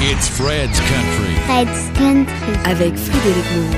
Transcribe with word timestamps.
It's 0.00 0.28
Fred's 0.28 0.78
Country. 0.78 1.34
Fred's 1.46 1.90
Country. 1.98 2.54
Avec 2.64 2.94
Frédéric 2.96 3.44
Moore. 3.56 3.74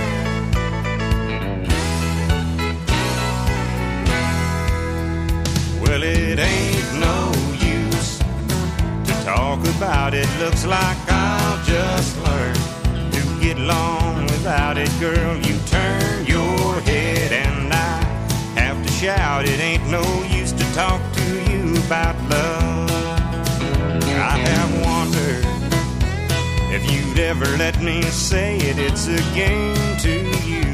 Well, 5.81 6.03
it 6.03 6.39
ain't 6.39 7.01
no 7.01 7.33
use 7.59 8.19
to 8.19 9.25
talk 9.25 9.61
about 9.77 10.13
it. 10.13 10.29
Looks 10.39 10.67
like 10.67 10.99
I'll 11.09 11.65
just 11.65 12.19
learn 12.19 12.55
to 13.13 13.41
get 13.41 13.57
along 13.57 14.25
without 14.25 14.77
it. 14.77 14.91
Girl, 15.01 15.37
you 15.39 15.59
turn 15.67 16.27
your 16.27 16.81
head 16.83 17.33
and 17.33 17.73
I 17.73 18.05
have 18.61 18.77
to 18.85 18.93
shout. 18.93 19.47
It 19.47 19.59
ain't 19.59 19.89
no 19.89 20.03
use 20.25 20.53
to 20.53 20.75
talk 20.75 21.01
to 21.15 21.51
you 21.51 21.77
about 21.87 22.15
love. 22.29 22.60
Ever 27.21 27.45
let 27.59 27.83
me 27.83 28.01
say 28.03 28.57
it. 28.57 28.79
It's 28.79 29.07
a 29.07 29.21
game 29.35 29.77
to 29.99 30.15
you, 30.49 30.65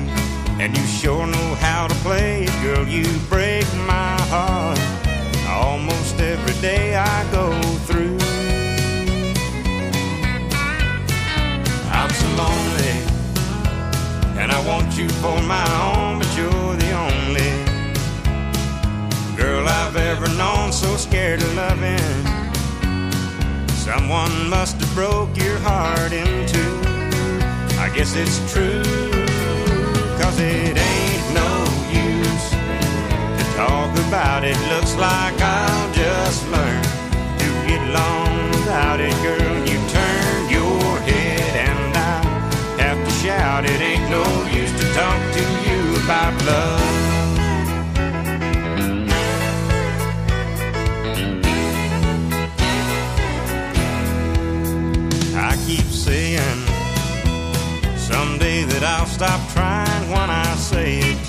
and 0.61 0.77
you 0.77 0.87
sure 0.87 1.27
know 1.27 1.55
how 1.57 1.89
to 1.89 1.95
play 1.97 2.45
it, 2.45 2.63
girl. 2.63 2.87
You 2.87 3.07
break 3.29 3.67
my 3.87 4.17
heart 4.33 4.79
almost 5.49 6.21
every 6.21 6.55
day 6.61 6.95
I 6.95 7.31
go 7.33 7.51
through. 7.87 8.19
I'm 11.91 12.11
so 12.11 12.29
lonely, 12.43 12.97
and 14.41 14.53
I 14.53 14.61
want 14.67 14.97
you 14.97 15.09
for 15.09 15.41
my 15.43 15.67
own, 15.83 16.21
but 16.21 16.31
you're 16.37 16.77
the 16.77 16.93
only 17.07 17.53
girl 19.37 19.67
I've 19.67 19.97
ever 19.97 20.29
known. 20.37 20.73
So 20.73 20.97
scared 20.97 21.43
of 21.43 21.55
loving. 21.55 22.46
Someone 23.87 24.51
must 24.51 24.81
have 24.81 24.95
broke 24.97 25.37
your 25.37 25.59
heart 25.61 26.13
in 26.13 26.27
two. 26.49 26.77
I 27.79 27.89
guess 27.95 28.17
it's 28.17 28.39
true, 28.53 28.83
cause 30.19 30.41
it 30.41 30.77
ain't 30.77 31.27
no 31.33 31.51
use 31.95 32.51
to 32.51 33.45
talk 33.55 33.97
about 34.09 34.43
it. 34.43 34.59
Looks 34.75 34.97
like 34.97 35.41
I'll 35.41 35.93
just 35.95 36.43
learn 36.51 36.83
to 37.39 37.49
get 37.69 37.81
along 37.89 38.51
without 38.51 38.99
it, 38.99 39.15
girl. 39.23 39.57
You 39.71 39.79
turn 39.95 40.51
your 40.51 40.99
head 41.07 41.71
and 41.71 41.97
I 41.97 42.83
have 42.83 42.99
to 43.07 43.11
shout. 43.23 43.67
It 43.67 43.81
ain't 43.81 44.11
no 44.11 44.25
use 44.51 44.73
to 44.81 44.87
talk 44.95 45.21
to 45.37 45.43
you 45.63 46.03
about 46.03 46.35
love. 46.45 47.06
Stop 59.17 59.41
trying 59.55 60.11
when 60.11 60.29
I 60.29 60.45
say 60.57 60.99
it. 60.99 61.27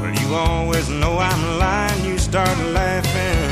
But 0.00 0.18
you 0.18 0.34
always 0.34 0.88
know 0.88 1.18
I'm 1.18 1.58
lying, 1.58 2.02
you 2.02 2.16
start 2.16 2.56
laughing, 2.72 3.44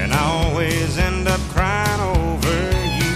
and 0.00 0.10
I 0.14 0.22
always 0.40 0.96
end 0.96 1.28
up 1.28 1.40
crying 1.50 2.00
over 2.16 2.58
you. 2.98 3.14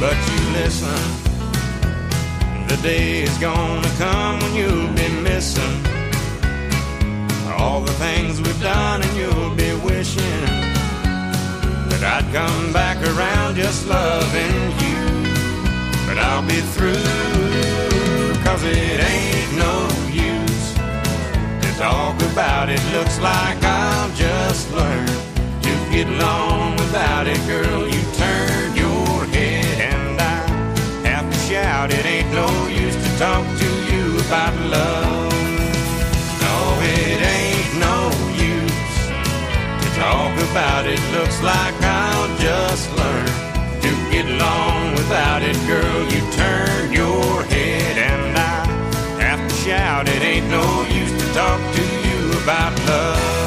But 0.00 0.16
you 0.30 0.40
listen, 0.60 1.02
the 2.66 2.78
day 2.82 3.24
is 3.24 3.36
gonna 3.36 3.92
come 3.98 4.38
when 4.40 4.54
you'll 4.54 4.94
be 4.94 5.08
missing 5.20 5.76
all 7.58 7.82
the 7.82 7.96
things 8.04 8.40
we've 8.40 8.62
done, 8.62 9.02
and 9.02 9.14
you'll 9.14 9.54
be 9.54 9.74
wishing 9.84 10.44
that 11.90 12.02
I'd 12.14 12.32
come 12.32 12.72
back 12.72 12.96
around 13.12 13.56
just 13.56 13.86
loving 13.86 14.56
you. 14.80 14.97
I'll 16.28 16.42
be 16.42 16.60
through, 16.76 16.92
cause 18.44 18.62
it 18.62 19.00
ain't 19.00 19.52
no 19.56 19.88
use 20.12 20.74
to 21.62 21.78
talk 21.78 22.20
about 22.30 22.68
it. 22.68 22.80
Looks 22.92 23.18
like 23.18 23.58
I'll 23.64 24.10
just 24.14 24.70
learn 24.72 25.06
to 25.62 25.72
get 25.90 26.06
along 26.06 26.76
without 26.76 27.26
it, 27.26 27.40
girl. 27.46 27.88
You 27.88 28.02
turn 28.24 28.76
your 28.76 29.24
head 29.34 29.94
and 29.94 30.20
I 30.20 31.08
have 31.08 31.32
to 31.32 31.38
shout. 31.48 31.92
It 31.92 32.04
ain't 32.04 32.30
no 32.30 32.48
use 32.68 32.94
to 32.94 33.10
talk 33.18 33.44
to 33.62 33.70
you 33.90 34.18
about 34.26 34.54
love. 34.70 35.32
No, 36.44 36.56
it 37.00 37.20
ain't 37.36 37.72
no 37.80 37.96
use 38.52 38.98
to 39.82 39.88
talk 39.98 40.34
about 40.50 40.86
it. 40.86 41.00
Looks 41.16 41.42
like 41.42 41.74
I'll 41.82 42.36
just 42.38 42.94
learn 42.96 43.47
get 44.22 44.30
along 44.34 44.92
without 44.92 45.42
it, 45.42 45.58
girl. 45.66 46.00
You 46.12 46.20
turn 46.42 46.92
your 46.92 47.42
head 47.44 47.96
and 48.10 48.36
I 48.36 48.66
have 49.22 49.48
to 49.48 49.54
shout. 49.54 50.08
It 50.08 50.22
ain't 50.22 50.48
no 50.50 50.66
use 51.00 51.14
to 51.22 51.26
talk 51.34 51.60
to 51.76 51.82
you 52.06 52.20
about 52.42 52.74
love. 52.86 53.38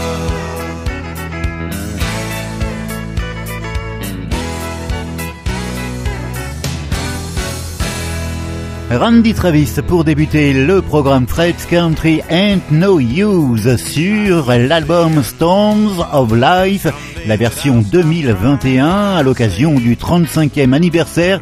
Randy 8.93 9.33
Travis 9.33 9.79
pour 9.87 10.03
débuter 10.03 10.51
le 10.51 10.81
programme 10.81 11.25
Fred's 11.25 11.65
Country 11.65 12.21
Ain't 12.29 12.71
No 12.71 12.99
Use 12.99 13.77
sur 13.77 14.51
l'album 14.51 15.23
Storms 15.23 16.05
of 16.11 16.33
Life, 16.33 16.87
la 17.27 17.37
version 17.37 17.81
2021 17.81 19.15
à 19.15 19.23
l'occasion 19.23 19.75
du 19.75 19.95
35e 19.95 20.73
anniversaire 20.73 21.39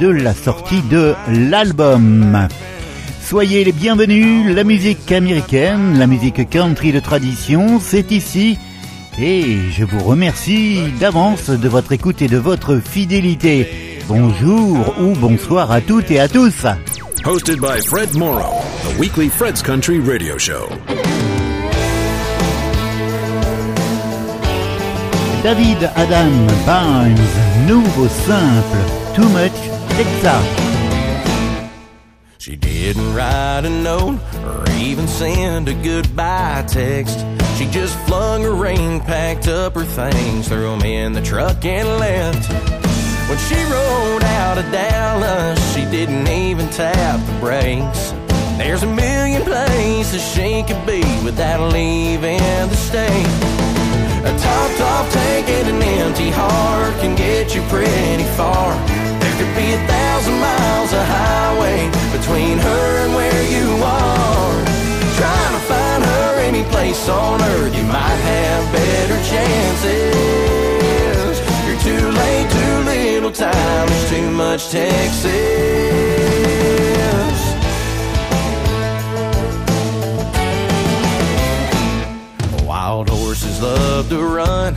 de 0.00 0.08
la 0.08 0.34
sortie 0.34 0.82
de 0.90 1.14
l'album. 1.28 2.48
Soyez 3.22 3.64
les 3.64 3.72
bienvenus, 3.72 4.54
la 4.54 4.64
musique 4.64 5.10
américaine, 5.12 5.98
la 5.98 6.06
musique 6.06 6.48
country 6.50 6.92
de 6.92 7.00
tradition, 7.00 7.80
c'est 7.80 8.10
ici 8.12 8.58
et 9.18 9.58
je 9.70 9.84
vous 9.84 10.00
remercie 10.00 10.80
d'avance 10.98 11.50
de 11.50 11.68
votre 11.68 11.92
écoute 11.92 12.22
et 12.22 12.28
de 12.28 12.38
votre 12.38 12.78
fidélité. 12.78 13.68
Bonjour 14.08 14.94
ou 15.00 15.12
bonsoir 15.16 15.70
à 15.70 15.80
toutes 15.80 16.10
et 16.10 16.20
à 16.20 16.28
tous. 16.28 16.66
Hosted 17.24 17.60
by 17.60 17.80
Fred 17.86 18.16
Morrow, 18.16 18.62
the 18.82 18.98
weekly 18.98 19.28
Fred's 19.28 19.62
Country 19.62 20.00
radio 20.00 20.36
show. 20.38 20.68
David 25.42 25.82
Adam 25.82 26.46
Byrnes, 26.64 27.66
nouveau 27.66 28.06
simple, 28.06 29.12
Too 29.12 29.28
Much 29.30 29.50
Texas. 29.88 30.46
She 32.38 32.54
didn't 32.54 33.12
write 33.12 33.64
a 33.64 33.70
note 33.70 34.20
or 34.44 34.64
even 34.76 35.08
send 35.08 35.68
a 35.68 35.74
goodbye 35.74 36.64
text. 36.68 37.26
She 37.58 37.66
just 37.66 37.98
flung 38.06 38.44
her 38.44 38.54
ring, 38.54 39.00
packed 39.00 39.48
up 39.48 39.74
her 39.74 39.84
things, 39.84 40.46
threw 40.46 40.58
threw 40.58 40.74
'em 40.74 40.82
in 40.82 41.12
the 41.12 41.22
truck 41.22 41.64
and 41.64 41.88
left. 41.98 42.48
When 43.28 43.38
she 43.38 43.56
rode 43.64 44.22
out 44.22 44.58
of 44.58 44.70
Dallas, 44.70 45.58
she 45.74 45.84
didn't 45.86 46.28
even 46.28 46.68
tap 46.68 47.18
the 47.26 47.32
brakes. 47.40 48.14
There's 48.58 48.84
a 48.84 48.86
million 48.86 49.42
places 49.42 50.22
she 50.22 50.62
could 50.62 50.86
be 50.86 51.02
without 51.24 51.72
leaving 51.72 52.38
the 52.68 52.76
state. 52.76 53.61
A 54.24 54.30
topped 54.38 54.80
off 54.80 55.12
tank 55.12 55.48
and 55.48 55.68
an 55.68 55.82
empty 55.82 56.30
heart 56.30 56.94
can 57.00 57.16
get 57.16 57.56
you 57.56 57.62
pretty 57.62 58.22
far. 58.38 58.70
There 59.18 59.34
could 59.36 59.52
be 59.56 59.72
a 59.74 59.80
thousand 59.90 60.38
miles 60.38 60.92
of 60.92 61.02
highway 61.02 61.90
between 62.14 62.56
her 62.58 62.86
and 63.02 63.14
where 63.18 63.42
you 63.50 63.66
are. 63.82 64.62
Trying 65.18 65.54
to 65.58 65.62
find 65.66 66.04
her 66.04 66.38
any 66.38 66.62
place 66.70 67.08
on 67.08 67.42
earth, 67.42 67.74
you 67.74 67.82
might 67.82 68.20
have 68.30 68.72
better 68.72 69.18
chances. 69.26 70.14
You're 71.66 71.82
too 71.82 72.06
late, 72.14 72.48
too 72.48 72.76
little 72.94 73.32
time, 73.32 73.88
there's 73.88 74.08
too 74.08 74.30
much 74.30 74.70
Texas. 74.70 76.11
Wild 82.92 83.08
horses 83.08 83.62
love 83.62 84.10
to 84.10 84.18
run 84.18 84.74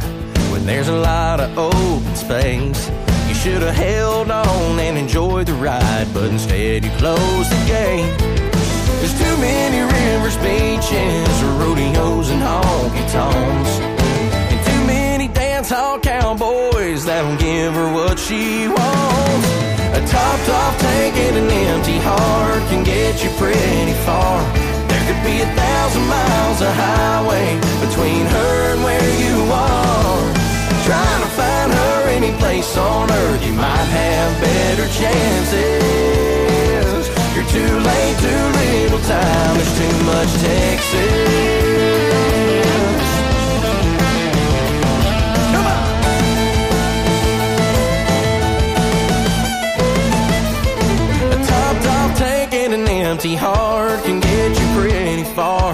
when 0.50 0.66
there's 0.66 0.88
a 0.88 0.96
lot 0.96 1.42
of 1.42 1.58
open 1.58 2.16
space. 2.16 2.90
You 3.28 3.34
should 3.34 3.62
have 3.62 3.76
held 3.76 4.32
on 4.32 4.80
and 4.80 4.98
enjoyed 4.98 5.48
the 5.48 5.54
ride, 5.56 6.08
but 6.14 6.30
instead 6.32 6.86
you 6.86 6.92
closed 6.92 7.52
the 7.52 7.62
gate. 7.68 8.18
There's 9.00 9.20
too 9.20 9.36
many 9.42 9.82
rivers, 9.82 10.38
beaches, 10.38 11.44
rodeos, 11.60 12.30
and 12.30 12.42
honky 12.42 13.06
tonks. 13.12 13.74
And 14.50 14.66
too 14.66 14.88
many 14.88 15.28
dance 15.28 15.70
hall 15.70 16.00
cowboys 16.00 17.04
that'll 17.04 17.36
give 17.36 17.74
her 17.74 17.94
what 17.94 18.18
she 18.18 18.70
wants. 18.70 19.48
A 19.92 20.00
topped 20.08 20.50
off 20.52 20.80
tank 20.80 21.16
and 21.18 21.36
an 21.36 21.50
empty 21.50 21.98
heart 21.98 22.64
can 22.70 22.86
get 22.86 23.22
you 23.22 23.30
pretty 23.32 23.94
far 24.06 24.65
be 25.26 25.42
a 25.42 25.50
thousand 25.58 26.06
miles 26.06 26.62
of 26.62 26.70
highway 26.70 27.58
between 27.82 28.28
her 28.28 28.74
and 28.74 28.84
where 28.84 29.10
you 29.26 29.52
are. 29.52 30.34
Trying 30.86 31.22
to 31.26 31.30
find 31.34 31.74
her 31.74 32.10
any 32.10 32.32
place 32.38 32.78
on 32.78 33.10
earth, 33.10 33.44
you 33.44 33.54
might 33.54 33.90
have 34.02 34.40
better 34.40 34.88
chances. 35.02 37.10
You're 37.34 37.50
too 37.58 37.74
late, 37.90 38.18
too 38.22 38.46
little 38.62 39.02
time, 39.10 39.58
there's 39.58 39.74
too 39.82 39.98
much 40.06 40.30
Texas. 40.46 42.45
Empty 52.74 53.36
heart 53.36 54.04
can 54.04 54.20
get 54.20 54.50
you 54.60 54.68
pretty 54.74 55.24
far. 55.36 55.74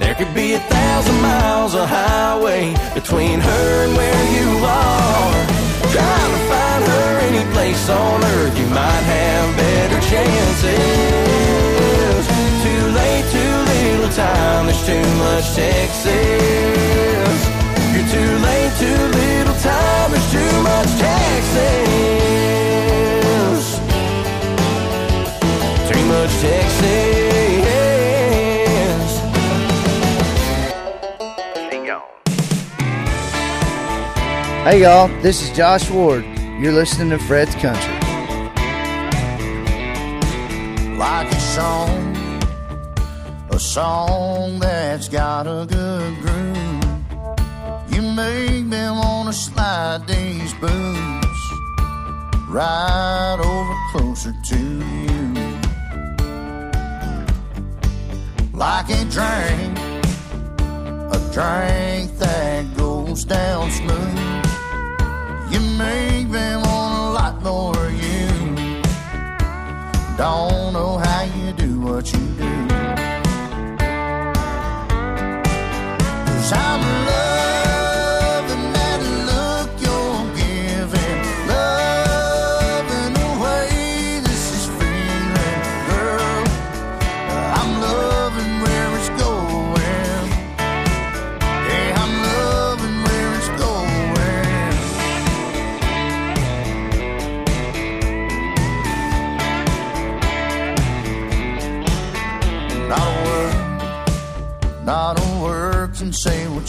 There 0.00 0.14
could 0.14 0.34
be 0.34 0.54
a 0.54 0.58
thousand 0.58 1.20
miles 1.22 1.74
of 1.74 1.88
highway 1.88 2.74
between 2.94 3.38
her 3.38 3.84
and 3.84 3.96
where 3.96 4.24
you 4.36 4.48
are. 4.66 5.46
Trying 5.94 6.32
to 6.34 6.42
find 6.50 6.84
her 6.84 7.18
any 7.28 7.44
place 7.54 7.88
on 7.88 8.24
earth, 8.24 8.58
you 8.58 8.66
might 8.66 9.04
have 9.14 9.56
better 9.56 10.00
chances. 10.10 10.72
Too 12.64 12.84
late, 12.98 13.26
too 13.30 13.54
little 13.72 14.10
time, 14.10 14.66
there's 14.66 14.84
too 14.84 15.06
much 15.22 15.54
Texas. 15.54 16.10
You're 17.94 18.10
too 18.16 18.32
late, 18.42 18.72
too 18.82 19.02
little 19.20 19.58
time, 19.62 20.10
there's 20.10 20.30
too 20.32 20.62
much 20.62 20.90
Texas. 20.98 21.91
Hey 34.64 34.82
y'all, 34.82 35.08
this 35.22 35.42
is 35.42 35.50
Josh 35.56 35.90
Ward. 35.90 36.24
You're 36.60 36.70
listening 36.72 37.10
to 37.10 37.18
Fred's 37.18 37.52
Country. 37.56 37.94
Like 40.96 41.26
a 41.32 41.40
song, 41.40 42.14
a 43.50 43.58
song 43.58 44.60
that's 44.60 45.08
got 45.08 45.48
a 45.48 45.66
good 45.66 46.16
groove. 46.20 46.84
You 47.92 48.02
make 48.02 48.64
me 48.66 48.84
wanna 48.88 49.32
slide 49.32 50.06
these 50.06 50.54
boots 50.54 51.42
right 52.48 53.38
over 53.44 53.74
closer 53.90 54.32
to 54.44 54.58
you. 54.58 55.34
Like 58.52 58.88
a 58.90 59.04
drink, 59.10 59.76
a 61.10 61.18
drink 61.32 62.16
that 62.20 62.76
goes 62.76 63.24
down 63.24 63.68
smooth. 63.72 64.41
You 65.52 65.60
make 65.60 66.28
me 66.28 66.56
want 66.56 66.94
a 66.94 67.10
lot 67.18 67.42
more 67.42 67.76
of 67.76 67.92
you. 67.92 68.28
Don't 70.16 70.72
know 70.72 70.96
how 70.96 71.22
you 71.36 71.52
do 71.52 71.80
what 71.80 72.10
you 72.12 72.20
do. 72.42 72.68
Cause 76.26 76.52
I'm 76.52 76.80
loving 77.06 77.71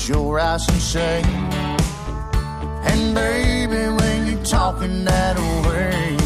your 0.08 0.40
eyes 0.40 0.66
can 0.66 0.80
say. 0.80 1.22
And 2.90 3.16
baby, 3.16 3.88
when 4.00 4.28
you're 4.28 4.44
talking 4.44 5.06
that 5.06 5.38
way, 5.66 6.18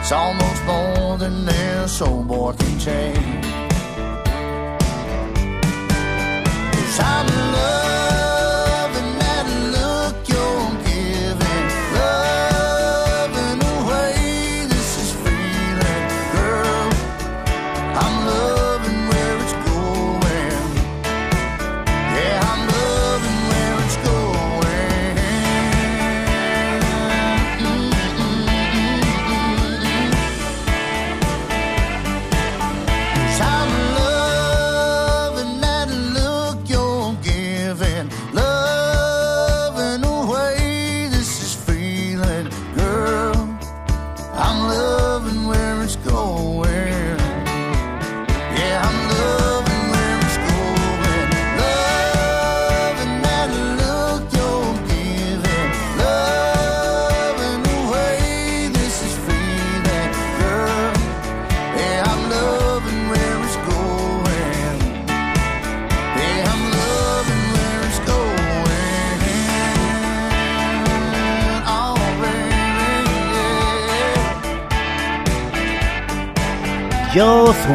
it's 0.00 0.12
almost 0.12 0.64
more 0.64 1.18
than 1.18 1.44
this 1.44 2.02
old 2.02 2.26
boy 2.26 2.52
can 2.52 2.78
take. 2.78 3.14
Cause 6.72 7.00
I'm 7.00 7.43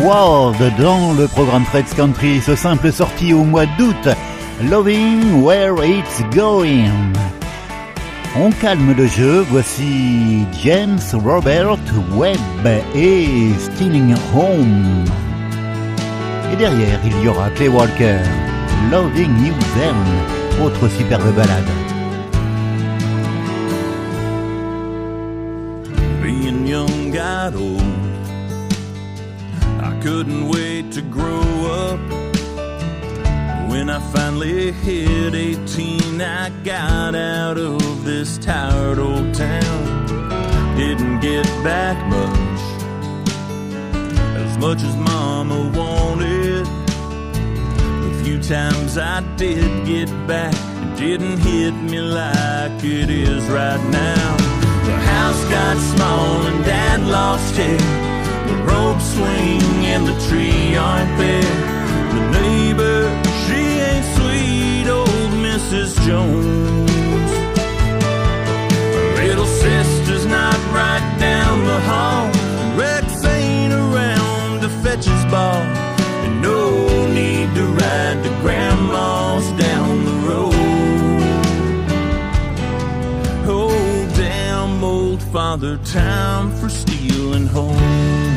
Ward 0.03 0.55
dans 0.77 1.13
le 1.13 1.27
programme 1.27 1.63
Fred's 1.65 1.93
Country, 1.93 2.41
ce 2.41 2.55
simple 2.55 2.91
sorti 2.91 3.33
au 3.33 3.43
mois 3.43 3.65
d'août, 3.77 4.07
Loving 4.69 5.41
Where 5.41 5.75
It's 5.83 6.23
Going. 6.35 6.91
On 8.35 8.51
calme 8.51 8.93
le 8.95 9.07
jeu, 9.07 9.45
voici 9.49 10.45
James 10.63 10.99
Robert 11.13 11.77
Webb 12.15 12.83
et 12.95 13.49
Stealing 13.57 14.15
Home. 14.35 15.05
Et 16.53 16.55
derrière, 16.55 16.99
il 17.05 17.23
y 17.23 17.27
aura 17.27 17.49
Clay 17.49 17.69
Walker, 17.69 18.19
Loving 18.91 19.45
You 19.45 19.53
Then, 19.75 20.65
autre 20.65 20.87
superbe 20.87 21.33
balade. 21.35 21.98
When 33.69 33.87
I 33.87 33.99
finally 34.11 34.71
hit 34.71 35.35
18, 35.35 36.19
I 36.19 36.49
got 36.63 37.13
out 37.13 37.59
of 37.59 38.03
this 38.03 38.39
tired 38.39 38.97
old 38.97 39.31
town. 39.35 40.75
Didn't 40.75 41.19
get 41.19 41.45
back 41.63 41.95
much, 42.07 42.61
as 44.43 44.57
much 44.57 44.81
as 44.81 44.95
Mama 44.97 45.69
wanted. 45.77 46.65
The 46.65 48.21
few 48.23 48.41
times 48.41 48.97
I 48.97 49.21
did 49.35 49.85
get 49.85 50.09
back, 50.25 50.55
it 50.55 50.97
didn't 50.97 51.37
hit 51.37 51.75
me 51.75 52.01
like 52.01 52.83
it 52.83 53.11
is 53.11 53.43
right 53.49 53.83
now. 53.91 54.37
The 54.87 54.97
house 54.97 55.43
got 55.45 55.77
small 55.77 56.41
and 56.47 56.65
Dad 56.65 57.01
lost 57.01 57.53
it. 57.59 57.79
The 58.49 58.55
rope 58.63 58.99
swing 58.99 59.85
and 59.85 60.07
the 60.07 60.17
tree 60.27 60.75
aren't 60.75 61.15
there. 61.19 61.43
The 62.15 62.31
neighbor, 62.31 63.28
Mrs. 65.69 66.03
Jones. 66.07 66.91
Her 69.19 69.27
little 69.27 69.45
sister's 69.45 70.25
not 70.25 70.57
right 70.73 71.17
down 71.19 71.63
the 71.63 71.79
hall. 71.81 72.25
Rex 72.75 73.23
ain't 73.23 73.73
around 73.73 74.61
to 74.61 74.69
fetch 74.81 75.05
his 75.05 75.25
ball. 75.25 75.61
And 76.25 76.41
no 76.41 77.07
need 77.13 77.53
to 77.53 77.65
ride 77.65 78.23
to 78.23 78.29
grandma's 78.41 79.47
down 79.61 80.05
the 80.05 80.17
road. 80.27 80.53
Oh, 83.45 84.11
damn 84.15 84.83
old 84.83 85.21
father, 85.21 85.77
time 85.85 86.49
for 86.55 86.69
stealing 86.69 87.45
home. 87.45 88.28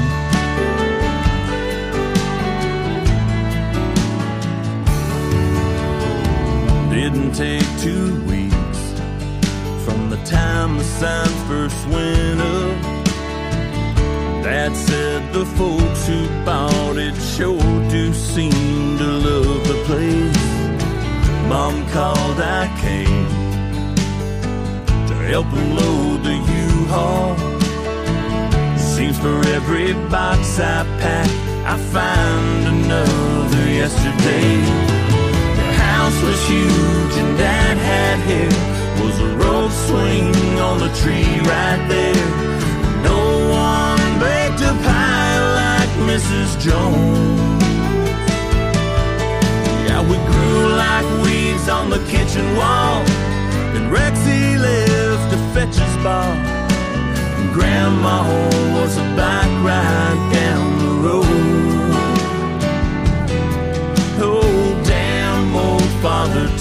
Take 7.42 7.80
two 7.80 8.24
weeks 8.26 8.80
from 9.84 10.10
the 10.10 10.20
time 10.24 10.78
the 10.78 10.84
signs 10.84 11.40
first 11.48 11.80
went 11.88 12.40
up. 12.40 12.76
Dad 14.44 14.72
said 14.76 15.20
the 15.32 15.44
folks 15.58 16.06
who 16.06 16.20
bought 16.44 16.96
it 16.96 17.16
sure 17.34 17.74
do 17.90 18.14
seem 18.14 18.96
to 19.02 19.08
love 19.26 19.60
the 19.72 19.78
place. 19.88 20.44
Mom 21.48 21.74
called, 21.94 22.38
I 22.60 22.64
came 22.84 23.26
to 25.08 25.14
help 25.32 25.48
him 25.56 25.68
load 25.80 26.18
the 26.28 26.38
U-Haul. 26.62 27.34
Seems 28.78 29.18
for 29.18 29.38
every 29.56 29.94
box 30.16 30.60
I 30.60 30.84
pack, 31.02 31.30
I 31.72 31.76
find 31.94 32.62
another 32.74 33.64
yesterday. 33.80 35.01
House 36.12 36.22
was 36.22 36.48
huge 36.48 37.14
and 37.22 37.38
Dad 37.38 37.76
had 37.78 38.18
hair. 38.28 38.50
Was 39.02 39.18
a 39.18 39.30
rope 39.36 39.72
swing 39.86 40.60
on 40.60 40.78
the 40.78 40.90
tree 41.00 41.40
right 41.40 41.82
there. 41.88 42.26
No 43.02 43.20
one 43.48 44.20
baked 44.20 44.60
a 44.60 44.74
pie 44.84 45.38
like 45.60 45.92
Mrs. 46.10 46.60
Jones. 46.60 47.64
Yeah, 49.86 50.02
we 50.02 50.16
grew 50.30 50.62
like 50.84 51.06
weeds 51.24 51.68
on 51.68 51.88
the 51.90 52.02
kitchen 52.10 52.56
wall. 52.56 53.02
And 53.74 53.90
Rexy 53.90 54.58
lived 54.58 55.30
to 55.32 55.38
fetch 55.54 55.76
his 55.76 55.96
ball. 56.04 56.32
And 57.38 57.52
Grandma 57.54 58.22
was 58.76 58.96
a 58.98 59.16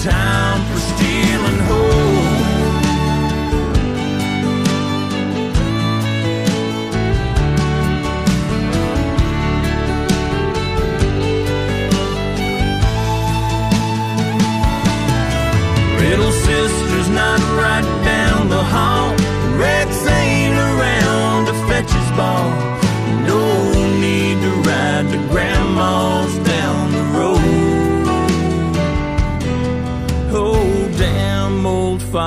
time 0.02 0.60
for 0.72 0.80
stealing 0.80 1.58
home. 1.70 2.42
Little 16.00 16.32
sister's 16.32 17.08
not 17.10 17.38
right 17.54 17.82
down 18.04 18.48
the 18.48 18.56
hall. 18.56 19.14
Rex 19.56 20.04
ain't 20.08 20.56
around 20.56 21.46
to 21.46 21.52
fetch 21.68 21.92
his 21.92 22.10
ball. 22.16 22.71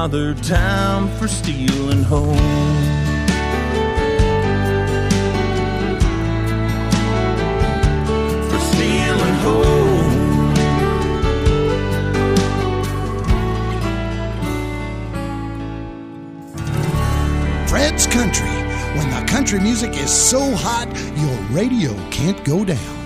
Father, 0.05 0.35
time 0.35 1.07
for 1.17 1.27
stealing 1.27 2.03
home. 2.03 2.37
For 8.49 8.59
stealing 8.59 9.35
home. 9.41 10.53
Fred's 17.67 18.05
Country. 18.05 18.45
When 18.95 19.09
the 19.09 19.25
country 19.27 19.59
music 19.59 19.95
is 19.95 20.11
so 20.11 20.39
hot, 20.55 20.87
your 21.17 21.35
radio 21.49 21.95
can't 22.11 22.43
go 22.45 22.63
down. 22.63 23.04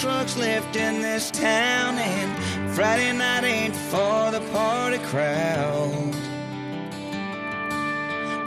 Trucks 0.00 0.36
left 0.36 0.76
in 0.76 1.00
this 1.00 1.30
town 1.30 1.96
and 1.96 2.74
Friday 2.74 3.12
night 3.12 3.44
ain't 3.44 3.74
for 3.74 4.30
the 4.30 4.40
party 4.52 4.98
crowd. 4.98 6.14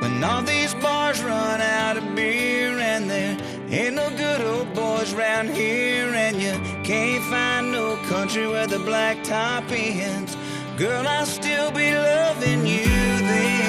When 0.02 0.24
all 0.24 0.44
these 0.44 0.76
bars 0.76 1.24
run 1.24 1.62
out 1.62 1.98
of 1.98 2.16
beer 2.16 2.78
and 2.78 3.10
there 3.10 3.38
ain't 3.70 3.96
no 3.96 4.10
good 4.12 4.42
old 4.42 4.74
boys 4.76 5.14
round 5.14 5.50
here 5.50 6.14
and 6.14 6.40
you 6.40 6.54
can't 6.84 7.24
find 7.26 7.72
no 7.72 7.96
country 8.08 8.48
where 8.48 8.68
the 8.68 8.80
black 8.80 9.24
top 9.24 9.64
ends, 9.72 10.38
girl, 10.78 11.08
I'll 11.08 11.26
still 11.26 11.72
be 11.72 11.92
loving 11.94 12.68
you 12.68 12.86
then. 13.32 13.60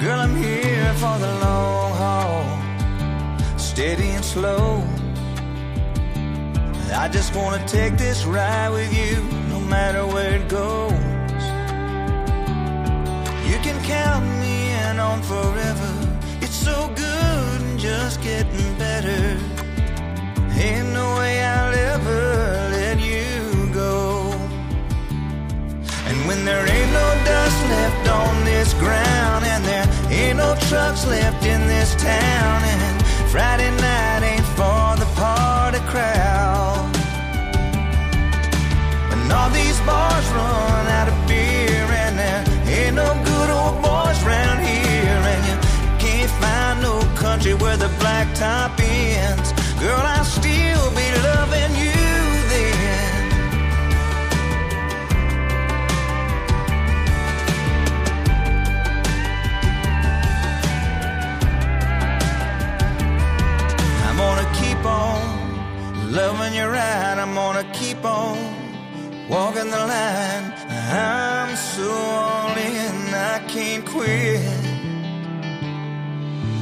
Girl, 0.00 0.20
I'm 0.20 0.36
here 0.36 0.94
for 0.94 1.18
the 1.18 1.38
long 1.40 1.73
steady 3.74 4.10
and 4.10 4.24
slow. 4.24 4.84
I 6.94 7.08
just 7.08 7.34
wanna 7.34 7.60
take 7.66 7.98
this 7.98 8.24
ride 8.24 8.68
with 8.68 8.92
you, 8.94 9.16
no 9.48 9.58
matter 9.58 10.06
where 10.06 10.36
it 10.36 10.48
goes. 10.48 10.92
You 13.50 13.58
can 13.66 13.76
count 13.82 14.24
me 14.42 14.70
in 14.84 15.00
on 15.00 15.20
forever. 15.22 15.92
It's 16.40 16.54
so 16.54 16.88
good 16.94 17.56
and 17.66 17.76
just 17.76 18.22
getting 18.22 18.70
better. 18.78 19.24
Ain't 20.66 20.90
no 20.92 21.06
way 21.18 21.42
I'll 21.42 21.74
ever 21.94 22.20
let 22.78 23.00
you 23.00 23.34
go. 23.74 24.30
And 26.08 26.16
when 26.28 26.44
there 26.44 26.64
ain't 26.74 26.92
no 27.02 27.08
dust 27.24 27.58
left 27.74 28.08
on 28.22 28.44
this 28.44 28.72
ground, 28.74 29.44
and 29.52 29.64
there 29.64 29.86
ain't 30.10 30.38
no 30.38 30.54
trucks 30.68 31.04
left 31.08 31.44
in 31.44 31.66
this 31.66 31.90
town, 31.96 32.83
Friday 33.34 33.72
night 33.82 34.22
ain't 34.22 34.46
for 34.54 34.94
the 35.02 35.10
party 35.16 35.80
crowd. 35.90 36.94
And 39.10 39.32
all 39.32 39.50
these 39.50 39.80
bars 39.80 40.26
run 40.38 40.86
out 40.98 41.08
of 41.08 41.16
beer, 41.26 41.82
and 42.02 42.16
there 42.16 42.44
ain't 42.68 42.94
no 42.94 43.10
good 43.24 43.50
old 43.50 43.82
boys 43.82 44.22
round 44.22 44.60
here, 44.60 45.20
and 45.34 45.42
you 45.48 45.56
can't 45.98 46.30
find 46.42 46.80
no 46.80 47.00
country 47.16 47.54
where 47.54 47.76
the 47.76 47.90
blacktop 47.98 48.73
on 66.54 66.60
loving 66.60 66.60
you 66.60 66.66
right. 66.66 67.18
I'm 67.18 67.34
gonna 67.34 67.64
keep 67.72 68.04
on 68.04 68.36
walking 69.28 69.70
the 69.70 69.78
line. 69.78 70.52
I'm 70.68 71.56
so 71.56 71.90
all 71.90 72.56
in, 72.56 73.14
I 73.14 73.38
can't 73.48 73.84
quit. 73.86 74.40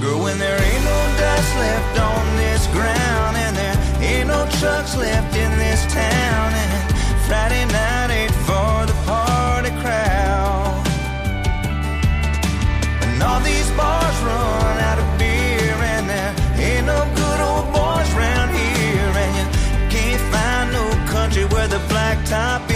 Girl, 0.01 0.23
when 0.23 0.39
there 0.39 0.61
ain't 0.61 0.85
no 0.85 1.01
dust 1.19 1.57
left 1.57 2.01
on 2.01 2.37
this 2.37 2.67
ground, 2.69 3.37
and 3.37 3.57
there 3.57 3.77
ain't 4.01 4.29
no 4.29 4.47
trucks 4.61 4.97
left 4.97 5.37
in 5.37 5.51
this 5.59 5.85
town, 5.93 6.53
and 6.53 6.95
Friday 7.27 7.65
night 7.67 8.11
ain't 8.11 8.35
for 8.47 8.87
the 8.87 8.97
party 9.07 9.71
crowd. 9.81 10.87
And 13.03 13.23
all 13.23 13.41
these 13.41 13.71
bars 13.77 14.19
run 14.23 14.82
the 22.33 22.72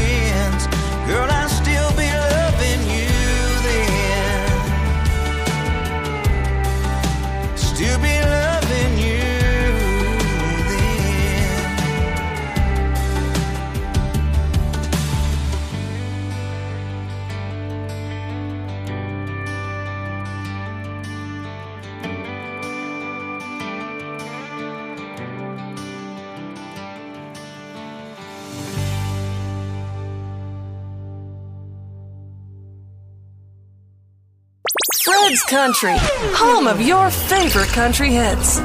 Kids 35.26 35.42
Country, 35.42 35.96
home 36.38 36.68
of 36.68 36.80
your 36.80 37.10
favorite 37.10 37.66
country 37.70 38.10
hits. 38.12 38.60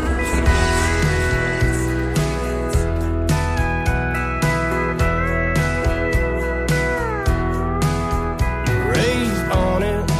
Raised 8.86 9.52
on 9.52 9.82
it 9.82 10.12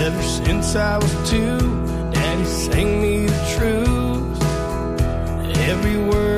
ever 0.00 0.22
since 0.22 0.74
I 0.74 0.96
was 0.96 1.12
two, 1.28 1.58
Daddy 2.12 2.44
sang 2.46 3.02
me 3.02 3.26
the 3.26 3.44
truth. 3.58 4.42
Every 5.68 5.98
word. 5.98 6.37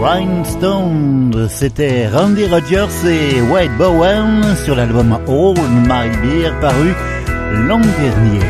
Rhinestone, 0.00 1.48
c'était 1.50 2.08
Randy 2.08 2.46
Rogers 2.46 2.86
et 3.04 3.40
White 3.40 3.76
Bowen 3.76 4.54
sur 4.64 4.76
l'album 4.76 5.18
Old 5.26 5.58
My 5.82 6.08
Beer 6.22 6.52
paru 6.60 6.94
l'an 7.66 7.80
dernier. 7.80 8.44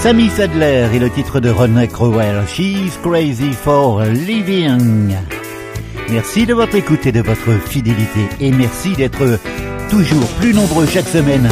Sammy 0.00 0.28
Sadler 0.30 0.88
et 0.92 0.98
le 0.98 1.10
titre 1.10 1.38
de 1.38 1.50
René 1.50 1.86
Crowell, 1.86 2.42
She's 2.48 2.98
Crazy 3.02 3.52
for 3.52 4.02
Living. 4.02 5.14
Merci 6.10 6.44
de 6.44 6.54
votre 6.54 6.74
écoute 6.74 7.06
et 7.06 7.12
de 7.12 7.22
votre 7.22 7.52
fidélité 7.68 8.28
et 8.40 8.50
merci 8.50 8.94
d'être 8.94 9.38
toujours 9.90 10.26
plus 10.40 10.54
nombreux 10.54 10.86
chaque 10.86 11.08
semaine 11.08 11.48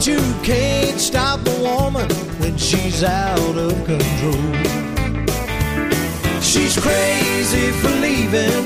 But 0.00 0.06
you 0.06 0.34
can't 0.42 0.98
stop 0.98 1.40
a 1.46 1.60
woman 1.60 2.08
when 2.40 2.56
she's 2.56 3.04
out 3.04 3.56
of 3.58 3.74
control. 3.84 4.54
She's 6.40 6.74
crazy 6.80 7.70
for 7.80 7.90
leaving. 8.00 8.64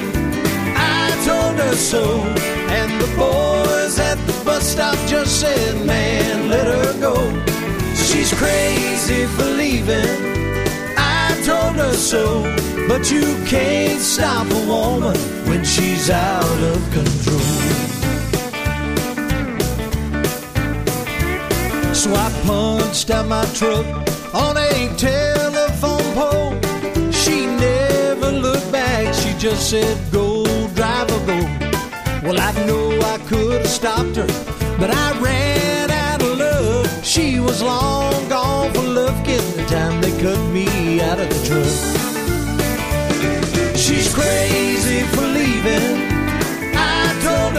I 0.77 1.11
told 1.27 1.57
her 1.57 1.75
so. 1.75 2.21
And 2.71 3.01
the 3.01 3.09
boys 3.17 3.99
at 3.99 4.15
the 4.29 4.45
bus 4.45 4.63
stop 4.65 4.97
just 5.09 5.41
said, 5.41 5.85
man, 5.85 6.51
let 6.51 6.69
her 6.69 7.01
go. 7.01 7.17
She's 7.97 8.33
crazy 8.33 9.27
for 9.35 9.51
leaving. 9.57 10.07
I 10.97 11.43
told 11.45 11.75
her 11.75 11.95
so. 11.95 12.45
But 12.87 13.11
you 13.11 13.45
can't 13.45 14.01
stop 14.01 14.47
a 14.53 14.67
woman 14.69 15.17
when 15.49 15.65
she's 15.65 16.11
out 16.11 16.61
of 16.63 16.93
control. 16.93 17.54
So 22.05 22.13
I 22.13 22.31
punched 22.45 23.09
out 23.09 23.27
my 23.29 23.47
truck 23.55 23.87
on 24.35 24.59
a 24.59 24.95
telephone 24.95 26.05
pole. 26.13 26.53
She 27.11 27.47
never 27.47 28.31
looked 28.31 28.71
back, 28.71 29.15
she 29.15 29.33
just 29.39 29.71
said, 29.71 29.97
Go, 30.13 30.45
drive 30.75 31.09
a 31.09 31.19
go. 31.25 31.39
Well, 32.23 32.39
I 32.39 32.53
know 32.67 33.01
I 33.01 33.17
could 33.27 33.63
have 33.63 33.67
stopped 33.67 34.17
her, 34.17 34.27
but 34.79 34.91
I 34.91 35.19
ran 35.19 35.91
out 35.91 36.21
of 36.21 36.37
love. 36.39 37.03
She 37.03 37.41
was 37.41 37.63
long 37.63 38.29
gone 38.29 38.75
for 38.75 38.83
looking 38.83 39.41
the 39.57 39.65
time 39.67 40.03
they 40.03 40.13
cut 40.21 40.39
me 40.53 41.01
out 41.01 41.19
of 41.19 41.31
the 41.31 41.41
truck. 41.49 41.75
She's 43.79 44.13
crazy 44.13 45.05
for 45.15 45.23
leaving 45.23 46.14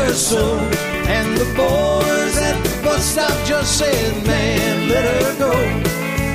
rehearsal, 0.06 0.60
and 1.08 1.38
the 1.38 1.46
boys 1.56 2.38
at 2.38 2.62
the 2.64 2.84
bus 2.84 3.04
stop 3.04 3.46
just 3.46 3.78
said, 3.78 4.26
Man, 4.26 4.90
let 4.90 5.04
her 5.04 5.40
go. 5.40 5.54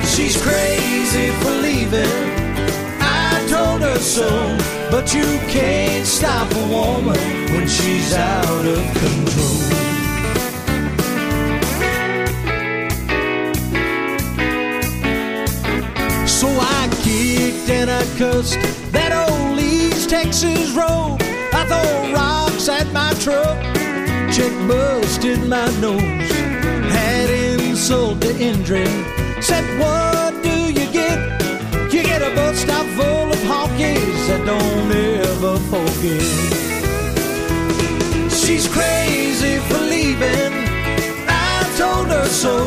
She's 0.07 0.41
crazy 0.43 1.31
for 1.41 1.51
leaving. 1.63 2.11
I 3.01 3.47
told 3.49 3.83
her 3.83 3.99
so, 3.99 4.29
but 4.91 5.15
you 5.15 5.25
can't 5.49 6.07
stop 6.07 6.51
a 6.53 6.67
woman 6.69 7.19
when 7.53 7.69
she's 7.69 8.15
out 8.15 8.67
of 8.67 8.83
control. 9.03 9.57
So 16.27 16.49
I 16.49 16.89
kicked 17.03 17.69
and 17.71 17.91
I 17.91 18.03
cussed 18.19 18.59
that 18.93 19.13
old 19.29 19.59
East 19.59 20.11
Texas 20.11 20.71
road. 20.73 21.20
Throw 21.71 22.13
rocks 22.13 22.69
at 22.69 22.93
my 22.93 23.15
truck, 23.23 23.57
check 24.35 24.51
busted 24.67 25.39
my 25.49 25.71
nose, 25.79 26.33
had 26.91 27.31
insult 27.31 28.21
to 28.23 28.37
injury. 28.41 28.89
Said, 29.41 29.63
what 29.79 30.43
do 30.43 30.73
you 30.73 30.91
get? 30.91 31.19
You 31.93 32.03
get 32.03 32.23
a 32.23 32.35
bus 32.35 32.59
stop 32.59 32.85
full 32.99 33.31
of 33.31 33.39
honkies 33.47 34.27
that 34.27 34.43
don't 34.51 34.91
ever 35.23 35.59
forget. 35.71 36.27
She's 38.33 38.67
crazy 38.67 39.59
for 39.69 39.79
leaving. 39.79 40.53
I 41.29 41.63
told 41.79 42.09
her 42.09 42.27
so, 42.27 42.67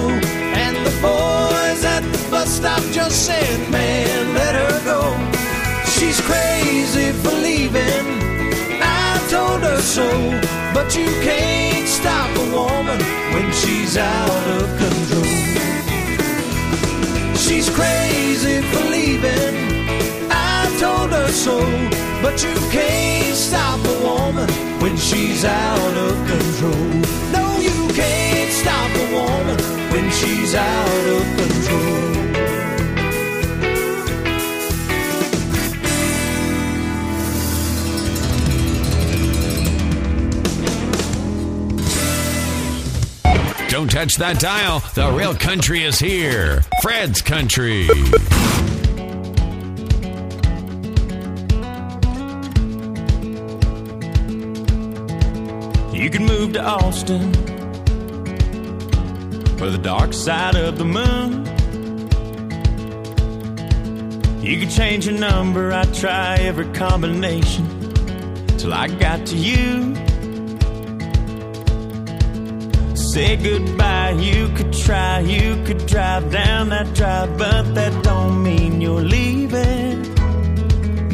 and 0.63 0.78
the 0.78 0.96
boys 1.02 1.84
at 1.84 2.04
the 2.10 2.28
bus 2.32 2.50
stop 2.50 2.82
just 2.94 3.26
said, 3.26 3.70
man, 3.70 4.34
let 4.34 4.56
her 4.56 4.80
go. 4.86 5.02
She's 5.92 6.22
crazy 6.22 7.12
for 7.22 7.34
leaving. 7.34 8.22
So, 9.84 10.08
but 10.74 10.96
you 10.98 11.06
can't 11.22 11.88
stop 11.88 12.30
a 12.36 12.46
woman 12.52 13.00
when 13.34 13.52
she's 13.52 13.96
out 13.96 14.48
of 14.58 14.65
control. 14.80 15.24
She's 17.36 17.69
crazy 17.69 18.62
for 18.72 18.89
leaving. 18.89 19.56
I 20.32 20.76
told 20.80 21.12
her 21.12 21.28
so, 21.28 21.60
but 22.24 22.41
you 22.41 22.56
can't 22.72 23.36
stop 23.36 23.80
a 23.86 23.98
woman 24.08 24.50
when 24.82 24.98
she's 24.98 25.46
out 25.46 25.98
of 26.08 26.15
control. 26.28 26.88
No, 27.32 27.60
you 27.60 27.88
can't 27.93 28.52
stop 28.52 28.89
a 28.96 29.08
woman 29.13 29.58
when 29.91 30.10
she's 30.10 30.56
out 30.56 31.08
of 31.17 31.24
control. 31.38 31.92
Don't 43.73 43.89
touch 43.89 44.17
that 44.17 44.39
dial. 44.39 44.81
The 44.93 45.12
real 45.12 45.33
country 45.33 45.83
is 45.83 45.97
here. 45.97 46.62
Fred's 46.83 47.23
Country. 47.23 47.88
You 55.91 56.09
can 56.12 56.23
move 56.27 56.53
to 56.53 56.62
Austin 56.63 57.29
or 59.59 59.71
the 59.71 59.79
dark 59.81 60.13
side 60.13 60.55
of 60.55 60.77
the 60.77 60.86
moon. 60.86 61.43
You 64.45 64.59
could 64.59 64.69
change 64.69 65.07
your 65.07 65.17
number, 65.17 65.73
I'd 65.73 65.91
try 65.95 66.36
every 66.36 66.71
combination 66.73 67.67
till 68.59 68.71
I 68.71 68.88
got 68.88 69.25
to 69.25 69.36
you. 69.36 70.12
Say 73.13 73.36
goodbye, 73.36 74.13
you 74.13 74.47
could 74.56 74.73
try, 74.73 75.19
you 75.19 75.63
could 75.65 75.86
drive 75.86 76.32
down 76.32 76.69
that 76.69 76.95
drive, 76.95 77.38
but 77.38 77.76
that 77.76 78.04
don't 78.04 78.41
mean 78.41 78.82
you're 78.82 79.04
leaving. 79.04 80.02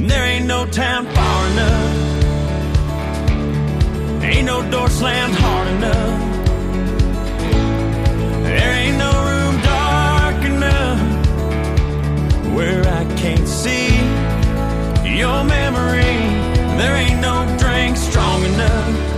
There 0.08 0.24
ain't 0.24 0.46
no 0.46 0.66
town 0.66 1.08
far 1.08 1.48
enough. 1.52 1.96
Ain't 4.24 4.46
no 4.46 4.62
door 4.72 4.88
slammed 4.88 5.36
hard 5.36 5.68
enough. 5.68 6.20
There 8.46 8.74
ain't 8.82 8.98
no 8.98 9.12
room 9.30 9.60
dark 9.62 10.42
enough 10.54 11.02
where 12.56 12.82
I 12.88 13.04
can't 13.18 13.46
see 13.46 13.90
your 15.20 15.44
memory. 15.44 16.16
There 16.80 16.96
ain't 16.96 17.20
no 17.20 17.44
drink 17.60 17.98
strong 17.98 18.46
enough. 18.46 19.09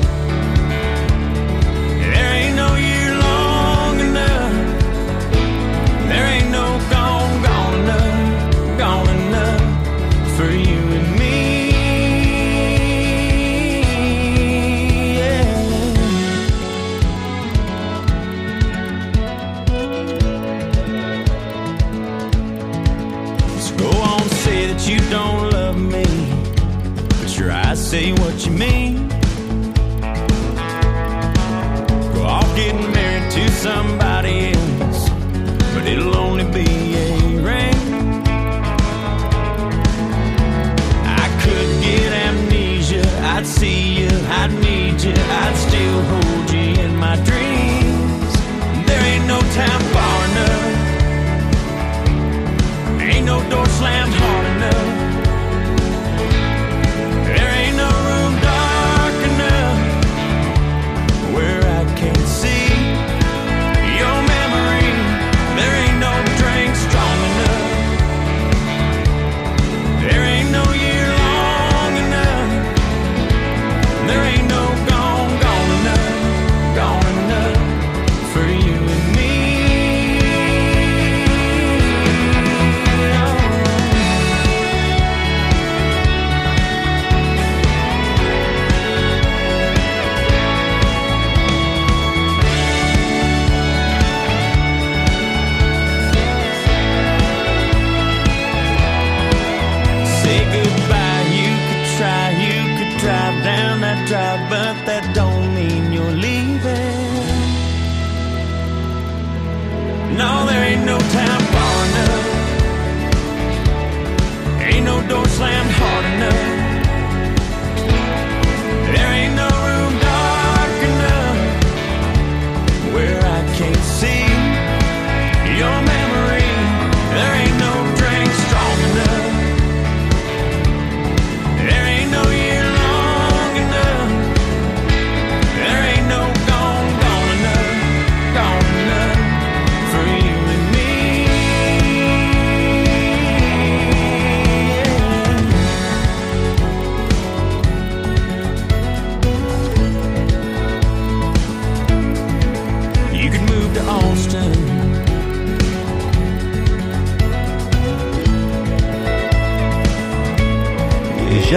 I'd 45.03 45.55
still 45.55 46.01
hold 46.03 46.51
you 46.51 46.83
in 46.83 46.95
my 46.95 47.15
dreams. 47.23 47.50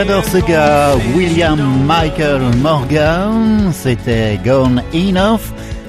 J'adore 0.07 0.25
ce 0.27 0.37
gars, 0.37 0.97
William 1.17 1.59
Michael 1.87 2.43
Morgan. 2.61 3.73
C'était 3.73 4.39
Gone 4.45 4.83
Enough, 4.93 5.41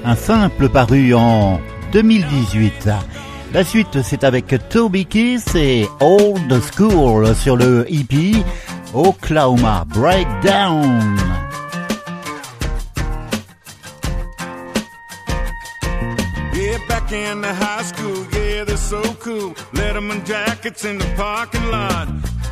un 0.06 0.15
simple 0.15 0.69
paru 0.69 1.13
en 1.13 1.60
2018. 1.91 2.89
La 3.54 3.63
suite, 3.65 4.01
c'est 4.04 4.23
avec 4.23 4.56
Toby 4.69 5.06
Kiss 5.06 5.54
et 5.56 5.86
Old 5.99 6.62
School 6.78 7.36
sur 7.36 7.58
le 7.58 7.86
EP 7.89 8.36
Oklahoma 8.93 9.84
Breakdown. 9.86 11.17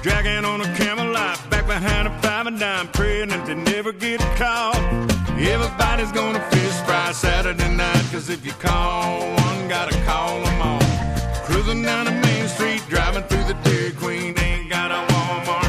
Dragging 0.04 0.44
on 0.44 0.60
a 0.60 0.66
Camelot, 0.76 1.50
back 1.50 1.66
behind 1.66 2.10
a 2.10 2.22
five 2.22 2.46
and 2.46 2.60
dime, 2.60 2.90
praying 2.90 3.30
that 3.30 3.48
they 3.48 3.56
never 3.56 3.94
get 3.94 4.20
caught. 4.36 4.76
Everybody's 5.40 6.12
gonna 6.12 6.42
fish 6.52 6.76
fry 6.86 7.14
Saturday 7.14 7.74
night, 7.74 8.04
cause 8.12 8.30
if 8.30 8.46
you 8.46 8.52
call 8.52 9.22
one, 9.22 9.70
gotta 9.70 9.96
call 10.04 10.44
them 10.44 10.62
all. 10.62 10.82
Cruising 11.46 11.84
down 11.84 12.04
the 12.04 12.12
main 12.12 12.50
street, 12.50 12.84
driving 12.90 13.24
through 13.24 13.46
the 13.46 13.54
Dairy 13.64 13.92
Queen, 13.92 14.38
ain't 14.40 14.70
got 14.70 14.92
a 14.92 15.08
Walmart, 15.14 15.63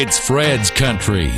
It's 0.00 0.16
Fred's 0.16 0.70
Country. 0.70 1.28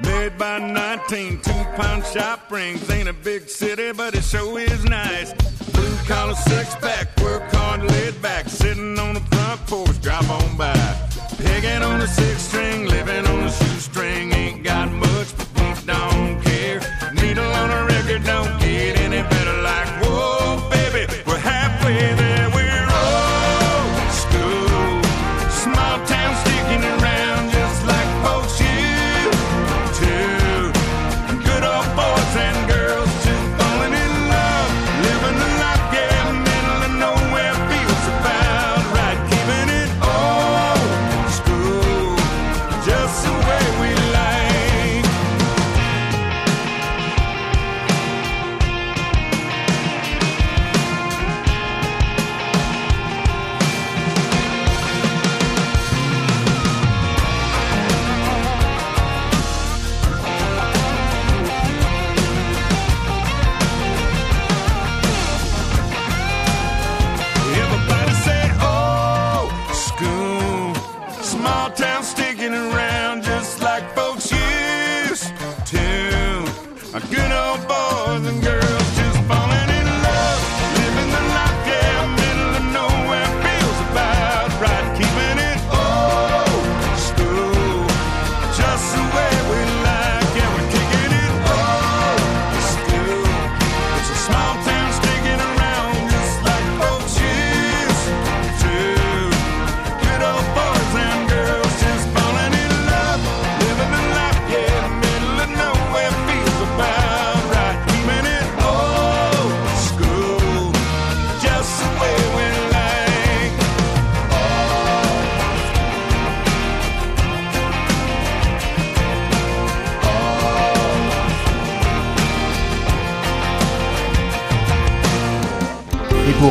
Made 0.00 0.38
by 0.38 0.58
19, 0.58 1.38
two 1.42 1.52
pound 1.76 2.02
shop 2.06 2.50
rings. 2.50 2.88
Ain't 2.88 3.10
a 3.10 3.12
big 3.12 3.46
city, 3.46 3.92
but 3.92 4.14
it 4.14 4.24
sure 4.24 4.58
is 4.58 4.84
nice. 4.86 5.34
Blue 5.74 5.94
collar 6.06 6.34
six 6.34 6.74
pack, 6.76 7.14
work 7.20 7.42
hard, 7.52 7.82
laid 7.82 8.22
back. 8.22 8.48
Sitting 8.48 8.98
on 8.98 9.12
the 9.12 9.20
front 9.20 9.60
porch, 9.66 10.00
drop 10.00 10.26
on 10.30 10.56
by. 10.56 10.72
Picking 11.36 11.82
on 11.82 12.00
a 12.00 12.06
six 12.06 12.40
string, 12.40 12.86
living 12.86 13.26
on 13.26 13.40
a 13.40 13.50
shoestring. 13.50 14.32
Ain't 14.32 14.64
got 14.64 14.90
much, 14.90 15.36
but 15.36 15.48
we 15.56 15.84
don't 15.84 16.40
care. 16.40 16.80
Needle 17.12 17.44
on 17.44 17.70
a 17.70 17.84
record, 17.84 18.24
don't 18.24 18.58
get 18.60 18.98
any 18.98 19.20
better. 19.28 19.60
Like, 19.60 19.88
whoa, 20.02 20.70
baby, 20.70 21.12
we're 21.26 21.36
halfway 21.36 22.14
there. 22.14 22.25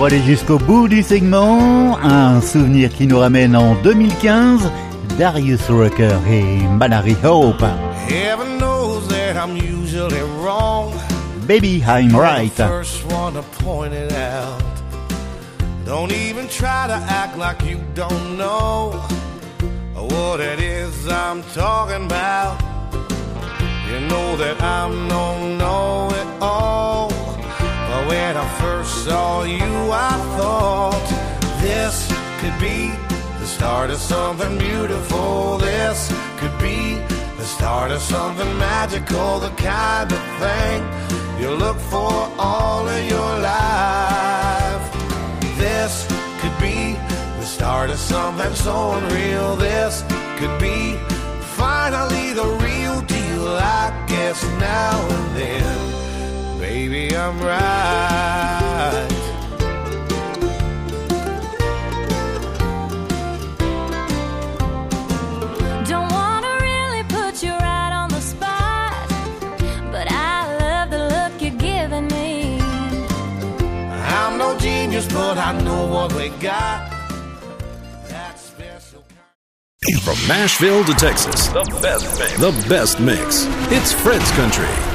Pour 0.05 0.11
aller 0.13 0.21
jusqu'au 0.21 0.59
bout 0.59 0.87
du 0.87 1.01
segment, 1.01 1.97
un 1.97 2.39
souvenir 2.39 2.93
qui 2.93 3.07
nous 3.07 3.17
ramène 3.17 3.55
en 3.55 3.73
2015, 3.81 4.69
Darius 5.17 5.67
Rucker 5.67 6.17
et 6.29 6.59
Mallory 6.77 7.15
Hope. 7.23 7.63
Heaven 8.07 8.59
knows 8.59 9.07
that 9.07 9.35
I'm 9.35 9.57
usually 9.57 10.21
wrong. 10.43 10.93
Baby, 11.47 11.83
I'm 11.87 12.15
right. 12.15 12.51
First 12.51 13.03
one 13.11 13.33
to 13.33 13.41
point 13.63 13.93
it 13.93 14.11
out. 14.11 14.61
Don't 15.87 16.11
even 16.11 16.47
try 16.49 16.85
to 16.85 17.01
act 17.09 17.35
like 17.39 17.63
you 17.67 17.79
don't 17.95 18.37
know 18.37 18.91
what 19.95 20.39
it 20.39 20.59
is 20.59 21.07
I'm 21.07 21.41
talking 21.55 22.05
about. 22.05 22.61
You 23.89 24.01
know 24.01 24.37
that 24.37 24.61
I'm 24.61 25.07
no 25.07 25.57
know 25.57 26.09
it 26.11 26.43
all. 26.43 27.14
When 28.07 28.37
I 28.37 28.47
first 28.59 29.03
saw 29.03 29.43
you, 29.43 29.91
I 29.91 30.13
thought 30.37 31.07
this 31.59 32.07
could 32.39 32.57
be 32.59 32.91
the 33.39 33.47
start 33.47 33.89
of 33.89 33.97
something 33.97 34.59
beautiful. 34.59 35.57
This 35.57 36.13
could 36.37 36.55
be 36.59 36.99
the 37.37 37.45
start 37.45 37.89
of 37.91 38.01
something 38.01 38.57
magical, 38.59 39.39
the 39.39 39.49
kind 39.57 40.11
of 40.11 40.21
thing 40.39 40.83
you 41.41 41.49
look 41.49 41.77
for 41.77 42.13
all 42.37 42.87
of 42.87 43.09
your 43.09 43.39
life. 43.39 44.85
This 45.57 46.05
could 46.41 46.57
be 46.59 46.93
the 47.39 47.45
start 47.45 47.89
of 47.89 47.97
something 47.97 48.53
so 48.53 48.93
unreal. 48.93 49.55
This 49.55 50.03
could 50.37 50.59
be 50.59 50.95
finally 51.57 52.33
the 52.33 52.47
real 52.65 53.01
deal. 53.01 53.47
I 53.57 53.91
guess 54.07 54.43
now 54.59 54.95
and 55.09 55.35
then, 55.35 56.04
baby, 56.59 57.15
I'm 57.15 57.39
right. 57.39 59.07
Don't 65.87 66.11
wanna 66.11 66.57
really 66.61 67.03
put 67.03 67.43
you 67.43 67.51
right 67.51 67.93
on 67.93 68.09
the 68.09 68.21
spot, 68.21 69.09
but 69.91 70.07
I 70.11 70.57
love 70.59 70.89
the 70.91 71.07
look 71.09 71.41
you're 71.41 71.59
giving 71.59 72.07
me. 72.07 72.59
I'm 74.17 74.37
no 74.37 74.57
genius, 74.57 75.07
but 75.11 75.37
I 75.37 75.51
know 75.61 75.87
what 75.87 76.13
we 76.13 76.29
got. 76.41 76.91
That's 78.07 78.41
special. 78.41 79.03
From 80.03 80.17
Nashville 80.27 80.83
to 80.85 80.93
Texas, 80.93 81.47
the 81.49 81.63
best 81.81 82.19
mix. 82.19 82.39
The 82.39 82.69
best 82.69 82.99
mix. 82.99 83.45
It's 83.71 83.91
Fred's 83.93 84.31
Country. 84.31 84.94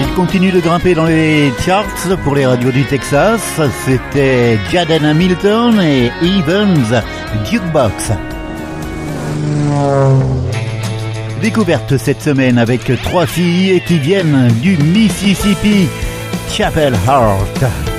Il 0.00 0.14
continue 0.14 0.50
de 0.50 0.60
grimper 0.60 0.94
dans 0.94 1.04
les 1.04 1.52
charts 1.64 1.84
pour 2.24 2.34
les 2.34 2.46
radios 2.46 2.72
du 2.72 2.84
Texas. 2.84 3.60
C'était 3.84 4.58
Jaden 4.72 5.04
Hamilton 5.04 5.78
et 5.82 6.10
Evans 6.22 7.02
Dukebox. 7.50 8.12
Découverte 11.42 11.98
cette 11.98 12.22
semaine 12.22 12.56
avec 12.56 12.90
trois 13.02 13.26
filles 13.26 13.82
qui 13.86 13.98
viennent 13.98 14.48
du 14.62 14.78
Mississippi, 14.78 15.86
Chapel 16.50 16.94
Heart. 17.06 17.89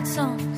that 0.00 0.06
song. 0.06 0.49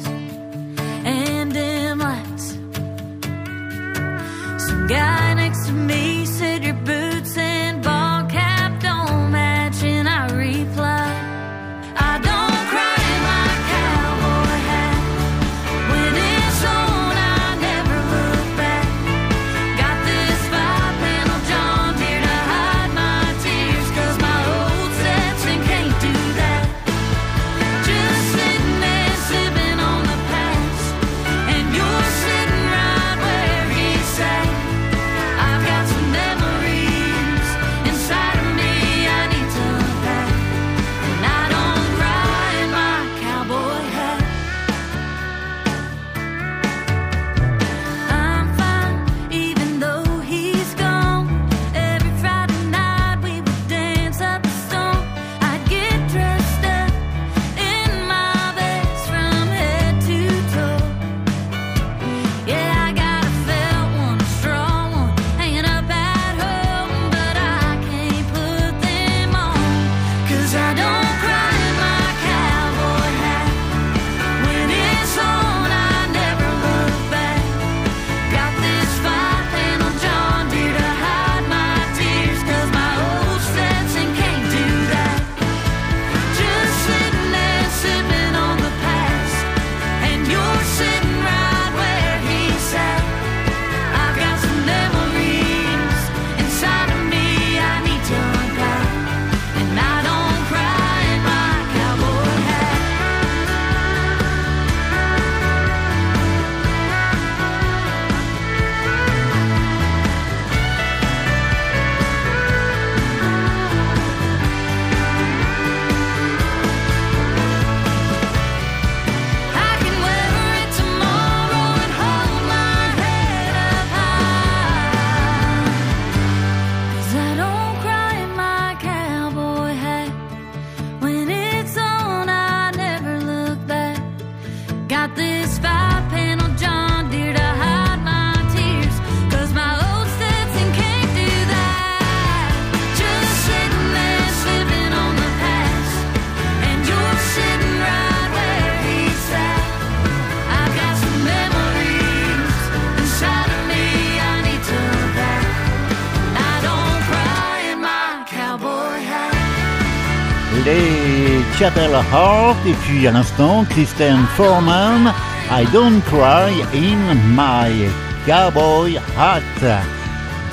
Chapel 161.62 161.92
Heart 161.92 162.58
et 162.66 162.72
puis 162.72 163.06
à 163.06 163.12
l'instant 163.12 163.64
Kristen 163.70 164.26
Foreman, 164.36 165.14
I 165.48 165.64
Don't 165.72 166.02
Cry 166.06 166.60
in 166.74 167.14
My 167.36 167.88
Cowboy 168.26 168.98
Hat. 169.16 169.42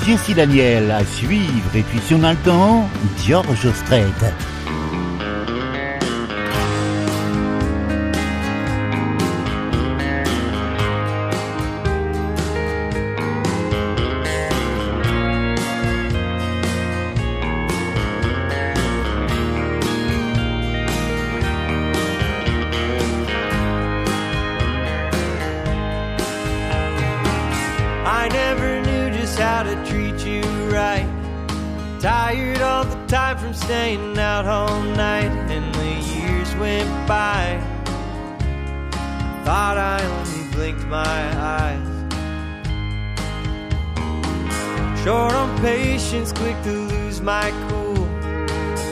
Jesse 0.06 0.36
Daniel 0.36 0.88
à 0.88 1.04
suivre 1.04 1.74
et 1.74 1.82
puis 1.82 1.98
si 2.06 2.14
on 2.14 2.22
a 2.22 2.30
le 2.30 2.38
temps, 2.38 2.88
George 3.26 3.72
Strait. 3.72 4.06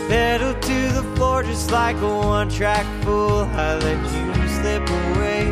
Pedal 0.08 0.54
to 0.54 0.92
the 0.94 1.02
floor 1.14 1.42
just 1.42 1.70
like 1.70 1.96
a 1.96 2.08
one 2.08 2.48
track 2.48 2.86
fool. 3.04 3.44
I 3.52 3.74
let 3.74 4.00
you 4.16 4.48
slip 4.48 4.88
away 4.88 5.42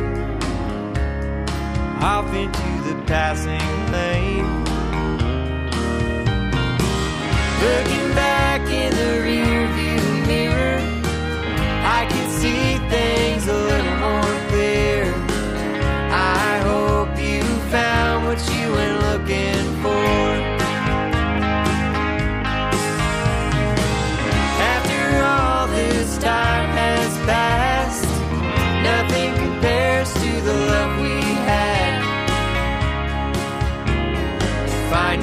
off 2.01 2.33
into 2.33 2.71
the 2.89 2.95
passing 3.05 3.61
lane. 3.93 4.47
Looking 7.61 8.15
back 8.15 8.63
in 8.71 8.95
the 8.97 9.21
rear 9.27 9.69
view 9.77 10.27
mirror, 10.27 10.79
I 11.85 12.07
can 12.09 12.31
see 12.31 12.79
things 12.89 13.47
a 13.49 13.53
little 13.53 13.97
more 13.97 14.49
clear. 14.49 15.13
I 16.11 16.61
hope 16.65 17.19
you 17.19 17.43
found 17.69 18.25
what 18.25 18.41
you 18.55 18.71
were 18.71 18.97
looking 19.11 19.83
for. 19.83 20.26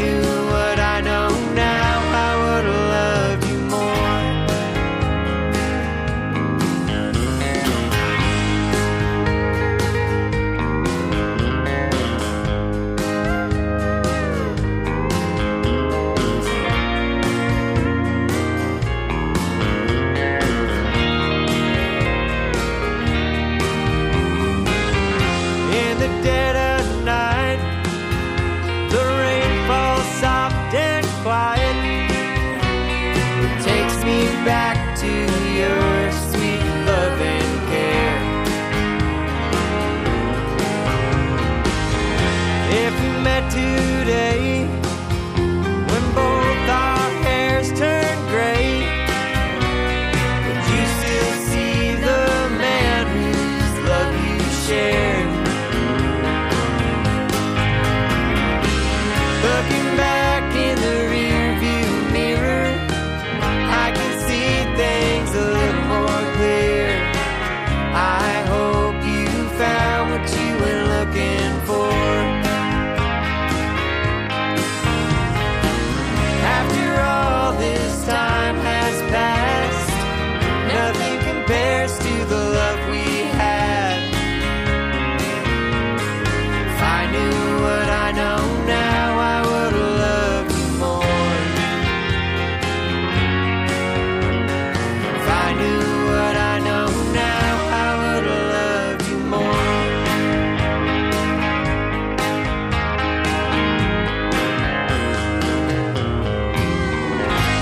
If 0.03 0.32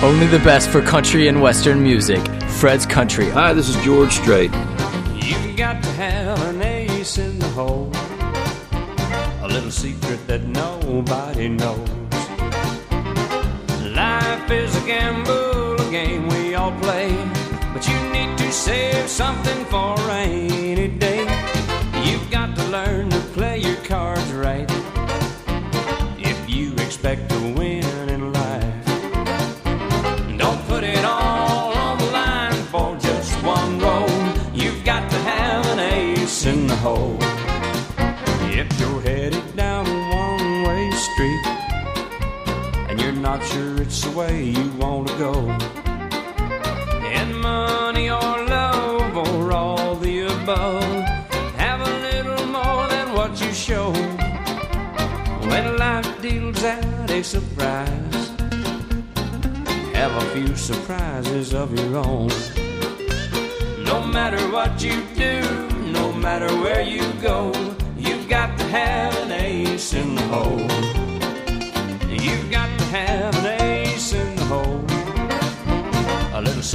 Only 0.03 0.25
the 0.25 0.39
best 0.39 0.71
for 0.71 0.81
country 0.81 1.27
and 1.27 1.39
western 1.39 1.83
music. 1.83 2.25
Fred's 2.59 2.87
Country. 2.87 3.29
Hi, 3.29 3.53
this 3.53 3.69
is 3.69 3.75
George 3.85 4.11
Strait. 4.11 4.51
You 5.13 5.55
got 5.55 5.83
to 5.83 5.89
have 5.91 6.41
an 6.49 6.59
ace 6.63 7.19
in 7.19 7.37
the 7.37 7.47
hole. 7.49 7.91
A 9.43 9.47
little 9.47 9.69
secret 9.69 10.25
that 10.25 10.43
nobody 10.43 11.49
knows. 11.49 11.87
Life 13.95 14.49
is 14.49 14.75
a 14.75 14.85
gamble, 14.87 15.79
a 15.79 15.91
game 15.91 16.27
we 16.29 16.55
all 16.55 16.71
play. 16.79 17.15
But 17.71 17.87
you 17.87 17.93
need 18.11 18.35
to 18.39 18.51
save 18.51 19.07
something 19.07 19.65
for 19.65 19.95
a 20.09 20.70
way 44.31 44.43
you 44.43 44.67
want 44.83 45.07
to 45.07 45.15
go, 45.17 45.33
And 47.19 47.29
money 47.41 48.09
or 48.09 48.33
love 48.57 49.15
or 49.25 49.51
all 49.51 49.95
the 49.95 50.15
above, 50.35 50.93
have 51.63 51.81
a 51.91 51.93
little 52.07 52.45
more 52.57 52.83
than 52.93 53.07
what 53.17 53.31
you 53.41 53.51
show. 53.53 53.91
When 55.49 55.77
life 55.77 56.11
deals 56.21 56.63
out 56.63 57.11
a 57.11 57.23
surprise, 57.23 58.23
have 59.99 60.13
a 60.23 60.25
few 60.33 60.55
surprises 60.55 61.53
of 61.53 61.67
your 61.77 61.93
own. 62.07 62.29
No 63.91 63.97
matter 64.17 64.41
what 64.55 64.81
you 64.81 64.97
do, 65.15 65.35
no 65.99 66.05
matter 66.13 66.51
where 66.63 66.85
you 66.95 67.05
go, 67.21 67.39
you've 67.97 68.27
got 68.29 68.57
to 68.59 68.65
have 68.79 69.13
an 69.23 69.31
ace 69.31 69.93
in 69.93 70.15
the 70.15 70.25
hole. 70.33 70.80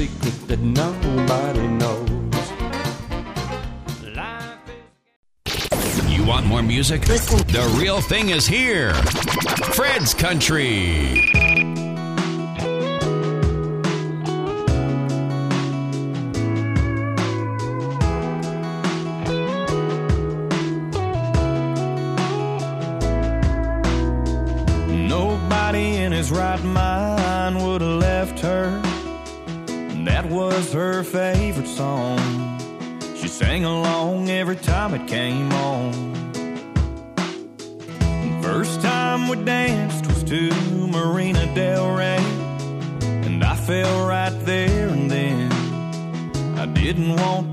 Secret 0.07 0.49
that 0.49 0.61
nobody 0.61 1.67
knows. 1.67 2.07
You 6.09 6.25
want 6.25 6.47
more 6.47 6.63
music? 6.63 7.03
The 7.03 7.77
real 7.79 8.01
thing 8.01 8.31
is 8.31 8.47
here. 8.47 8.95
Fred's 9.75 10.15
Country. 10.15 11.36
Her 30.77 31.03
favorite 31.03 31.67
song. 31.67 32.19
She 33.17 33.29
sang 33.29 33.65
along 33.65 34.29
every 34.29 34.57
time 34.57 34.93
it 34.93 35.09
came 35.09 35.51
on. 35.53 35.91
First 38.43 38.83
time 38.83 39.27
we 39.29 39.43
danced 39.43 40.07
was 40.07 40.23
to 40.25 40.51
Marina 40.87 41.47
Del 41.55 41.97
Rey. 41.97 42.23
And 43.27 43.43
I 43.43 43.57
fell 43.57 44.07
right 44.07 44.39
there 44.45 44.89
and 44.89 45.11
then. 45.11 45.51
I 46.59 46.67
didn't 46.67 47.17
want 47.17 47.46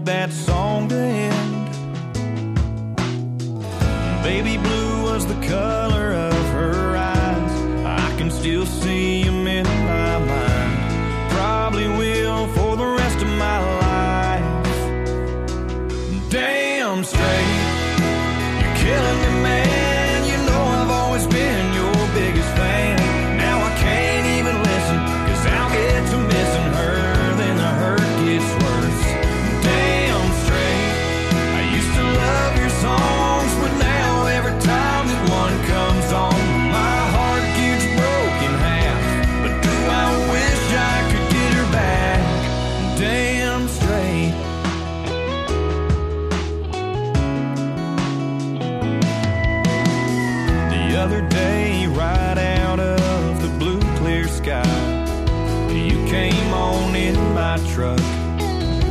my 57.57 57.73
truck. 57.73 57.99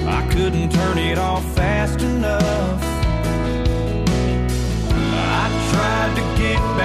I 0.07 0.25
couldn't 0.31 0.71
turn 0.71 0.99
it 0.99 1.19
off 1.19 1.45
fast 1.57 2.01
enough. 2.01 2.81
I 5.35 5.45
tried 5.73 6.15
to 6.15 6.23
get 6.41 6.61
back 6.77 6.82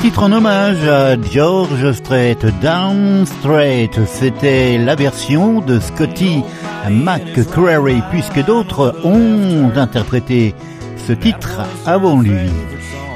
Titre 0.00 0.22
en 0.22 0.32
hommage 0.32 0.86
à 0.86 1.20
George 1.20 1.92
Strait, 1.92 2.36
Down 2.62 3.26
Strait. 3.26 3.90
C'était 4.06 4.78
la 4.78 4.94
version 4.94 5.60
de 5.60 5.80
Scotty 5.80 6.42
McCreary, 6.90 8.02
puisque 8.10 8.44
d'autres 8.44 8.94
ont 9.04 9.70
interprété 9.74 10.54
ce 10.96 11.12
titre 11.12 11.62
avant 11.86 12.20
lui. 12.20 12.50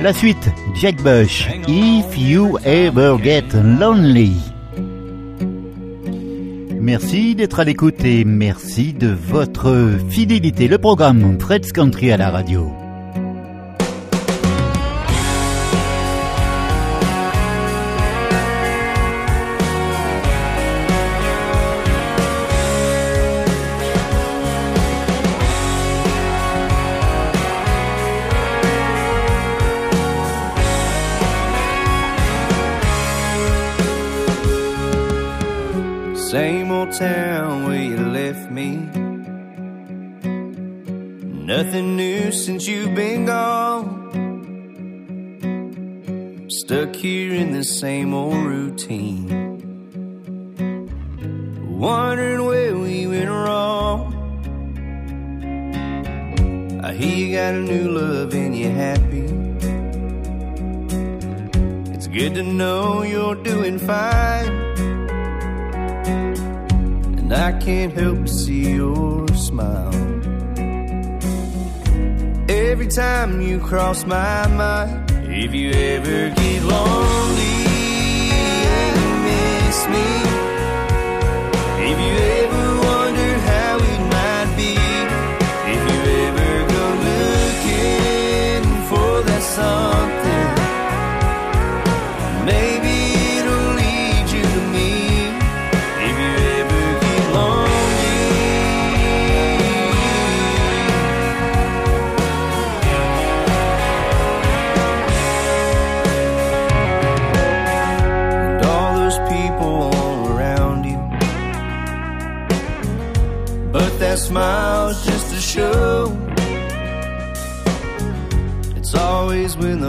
La 0.01 0.13
suite, 0.13 0.51
Jack 0.75 1.03
Bush, 1.03 1.49
If 1.69 2.19
You 2.19 2.59
Ever 2.65 3.17
Get 3.23 3.49
Lonely. 3.63 4.37
Merci 6.81 7.35
d'être 7.35 7.61
à 7.61 7.65
l'écoute 7.65 8.05
et 8.05 8.25
merci 8.25 8.95
de 8.95 9.09
votre 9.09 9.99
fidélité. 10.09 10.67
Le 10.67 10.79
programme 10.79 11.39
Fred's 11.39 11.73
Country 11.73 12.11
à 12.11 12.17
la 12.17 12.31
radio. 12.31 12.73
Town 36.99 37.67
where 37.67 37.83
you 37.83 37.97
left 37.97 38.51
me. 38.51 38.77
Nothing 41.47 41.97
new 41.97 42.33
since 42.33 42.67
you've 42.67 42.95
been 42.97 43.27
gone. 43.27 44.09
Stuck 46.49 46.95
here 46.97 47.33
in 47.35 47.53
the 47.53 47.63
same 47.63 48.13
old 48.13 48.35
routine. 48.35 49.29
Wondering 51.79 52.45
where 52.45 52.77
we 52.77 53.07
went 53.07 53.31
wrong. 53.31 54.17
I 56.83 56.93
hear 56.93 57.17
you 57.17 57.35
got 57.37 57.55
a 57.55 57.61
new 57.61 57.89
love 57.89 58.35
and 58.35 58.59
you're 58.59 58.73
happy. 58.73 59.27
It's 61.95 62.09
good 62.09 62.35
to 62.35 62.43
know 62.43 63.03
you're 63.03 63.37
doing 63.37 63.79
fine. 63.79 64.70
And 67.31 67.39
I 67.39 67.53
can't 67.61 67.93
help 67.93 68.19
but 68.19 68.29
see 68.29 68.75
your 68.75 69.29
smile. 69.29 69.95
Every 72.49 72.89
time 72.89 73.41
you 73.41 73.61
cross 73.61 74.05
my 74.05 74.49
mind, 74.49 75.13
if 75.29 75.55
you 75.55 75.71
ever 75.71 76.35
get 76.35 76.63
lonely 76.65 77.61
and 78.35 78.97
miss 79.29 79.79
me, 79.95 80.09
if 81.89 81.97
you 82.05 82.15
ever 82.43 82.67
wonder 82.89 83.33
how 83.51 83.77
it 83.79 84.01
might 84.17 84.51
be, 84.57 84.75
if 85.75 85.83
you 85.89 85.99
ever 86.27 86.53
go 86.75 86.85
looking 87.07 88.65
for 88.89 89.23
that 89.29 89.43
something, 89.45 89.90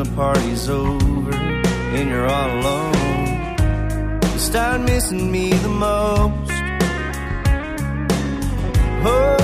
the 0.04 0.16
party's 0.16 0.68
over 0.68 1.36
and 1.36 2.10
you're 2.10 2.28
all 2.28 2.50
alone, 2.60 4.24
you 4.34 4.40
start 4.40 4.82
missing 4.82 5.32
me 5.32 5.54
the 5.54 5.70
most. 5.70 6.52
Oh, 9.04 9.41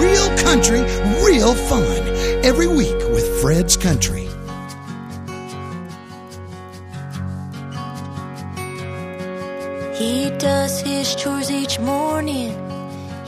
Real 0.00 0.28
country, 0.38 0.80
real 1.22 1.54
fun. 1.54 2.00
Every 2.42 2.66
week 2.66 2.96
with 3.14 3.26
Fred's 3.40 3.76
Country. 3.76 4.26
He 10.00 10.30
does 10.38 10.80
his 10.80 11.14
chores 11.14 11.50
each 11.50 11.78
morning 11.78 12.52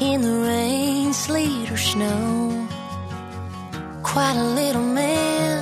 in 0.00 0.22
the 0.22 0.36
rain, 0.48 1.12
sleet, 1.12 1.70
or 1.70 1.76
snow. 1.76 2.66
Quite 4.02 4.36
a 4.36 4.48
little 4.60 4.82
man 4.82 5.58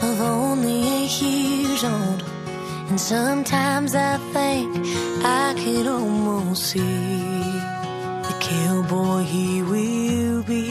of 0.00 0.20
only 0.20 0.78
eight 0.96 1.20
years 1.20 1.84
old. 1.84 2.24
And 2.88 2.98
sometimes 2.98 3.94
I 3.94 4.16
think 4.32 4.68
I 5.24 5.54
could 5.62 5.86
almost 5.86 6.62
see 6.70 7.21
cowboy 8.52 9.22
he 9.34 9.62
will 9.62 10.42
be. 10.42 10.66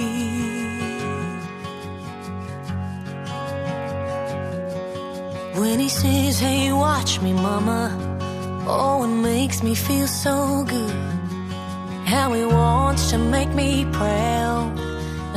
When 5.60 5.80
he 5.80 5.90
says, 5.90 6.40
Hey, 6.40 6.72
watch 6.72 7.22
me, 7.22 7.34
mama. 7.34 7.84
Oh, 8.68 9.04
it 9.04 9.16
makes 9.32 9.64
me 9.64 9.74
feel 9.76 10.08
so 10.08 10.64
good. 10.74 10.96
How 12.14 12.28
he 12.34 12.46
wants 12.46 13.10
to 13.12 13.18
make 13.18 13.52
me 13.62 13.86
proud, 14.00 14.68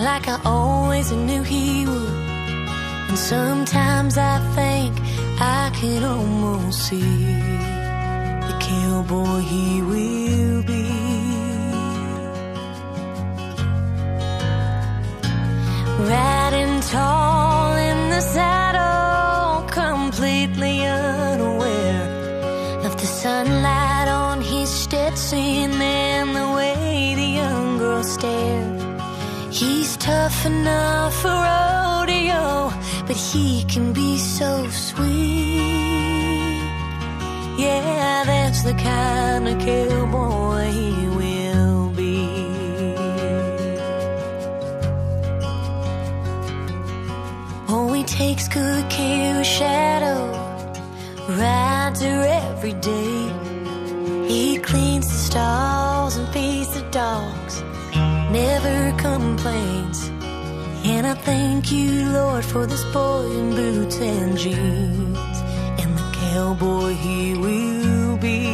like 0.08 0.26
I 0.28 0.38
always 0.44 1.10
knew 1.12 1.42
he 1.42 1.86
would. 1.86 2.14
And 3.08 3.18
sometimes 3.18 4.14
I 4.18 4.36
think 4.58 4.92
I 5.40 5.70
can 5.78 6.02
almost 6.04 6.78
see 6.88 7.24
the 8.48 8.56
cowboy 8.68 9.38
he 9.52 9.82
will 9.82 10.43
Riding 16.06 16.80
tall 16.82 17.76
in 17.76 18.10
the 18.10 18.20
saddle, 18.20 19.66
completely 19.68 20.84
unaware 20.84 22.02
of 22.84 22.94
the 23.00 23.06
sunlight 23.06 24.08
on 24.08 24.42
his 24.42 24.68
Stetson 24.68 25.72
and 25.80 26.36
the 26.36 26.52
way 26.56 27.14
the 27.16 27.30
young 27.40 27.78
girl 27.78 28.02
stared. 28.02 28.82
He's 29.50 29.96
tough 29.96 30.44
enough 30.44 31.14
for 31.22 31.28
rodeo, 31.28 32.70
but 33.06 33.16
he 33.16 33.64
can 33.64 33.94
be 33.94 34.18
so 34.18 34.68
sweet. 34.68 35.64
Yeah, 37.56 38.24
that's 38.26 38.62
the 38.62 38.74
kind 38.74 39.48
of 39.48 39.58
cowboy 39.58 40.70
he 40.70 41.08
will 41.08 41.23
takes 48.14 48.46
good 48.46 48.88
care 48.90 49.40
of 49.40 49.44
Shadow, 49.44 50.20
rides 51.30 52.00
her 52.00 52.22
every 52.46 52.74
day. 52.74 53.18
He 54.28 54.58
cleans 54.58 55.08
the 55.08 55.20
stalls 55.28 56.14
and 56.16 56.28
feeds 56.32 56.72
the 56.74 56.82
dogs, 56.92 57.54
never 58.30 58.96
complains. 58.98 59.98
And 60.84 61.08
I 61.08 61.14
thank 61.14 61.72
you, 61.72 62.08
Lord, 62.10 62.44
for 62.44 62.66
this 62.66 62.84
boy 62.92 63.26
in 63.38 63.50
boots 63.56 63.98
and 63.98 64.38
jeans, 64.38 65.36
and 65.80 65.90
the 65.98 66.08
cowboy 66.12 66.92
he 66.92 67.34
will 67.34 68.16
be. 68.18 68.46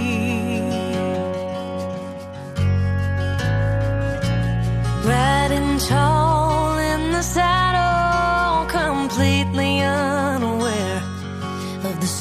Riding 5.05 5.79
tall 5.81 6.10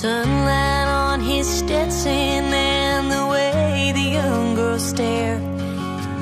sunlight 0.01 0.87
on 0.87 1.19
his 1.19 1.45
Stetson 1.45 2.13
and 2.13 3.11
the 3.11 3.27
way 3.27 3.91
the 3.93 4.07
young 4.19 4.55
girl 4.55 4.79
stare. 4.79 5.37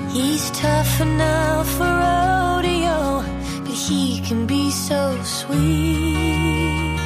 He's 0.10 0.50
tough 0.50 1.00
enough 1.00 1.70
for 1.78 1.92
rodeo, 2.06 3.22
but 3.64 3.78
he 3.88 4.20
can 4.22 4.48
be 4.48 4.72
so 4.72 5.22
sweet. 5.22 6.98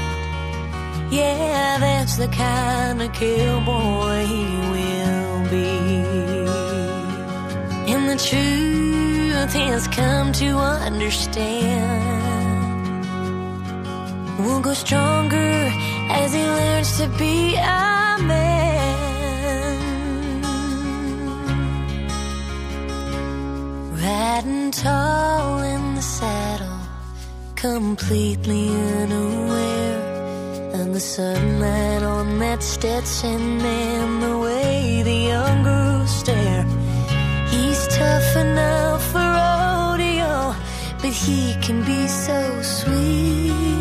Yeah, 1.11 1.77
that's 1.79 2.15
the 2.15 2.29
kind 2.29 3.01
of 3.01 3.11
cowboy 3.11 4.23
he 4.33 4.45
will 4.73 5.49
be. 5.55 5.75
And 7.91 8.03
the 8.11 8.19
truth 8.29 9.53
has 9.65 9.89
come 9.89 10.31
to 10.41 10.49
understand. 10.87 12.11
We'll 14.39 14.61
go 14.61 14.73
stronger 14.73 15.90
as 16.19 16.33
he 16.33 16.43
learns 16.43 16.97
to 16.99 17.07
be 17.17 17.55
a 17.55 18.17
man. 18.31 18.61
Riding 24.03 24.71
tall 24.71 25.59
in 25.73 25.95
the 25.95 26.01
saddle, 26.01 26.79
completely 27.55 28.69
unaware 29.01 30.01
of 30.79 30.93
the 30.93 30.99
sunlight 30.99 32.03
on 32.03 32.39
that 32.39 32.61
Stetson 32.63 33.61
and 33.61 34.23
the 34.23 34.37
way 34.37 35.03
the 35.03 35.19
young 35.33 35.63
girls 35.63 36.11
stare. 36.21 36.65
He's 37.49 37.87
tough 37.87 38.35
enough 38.35 39.03
for 39.11 39.25
rodeo, 39.39 40.55
but 41.01 41.13
he 41.13 41.55
can 41.61 41.83
be 41.83 42.07
so 42.07 42.61
sweet. 42.61 43.80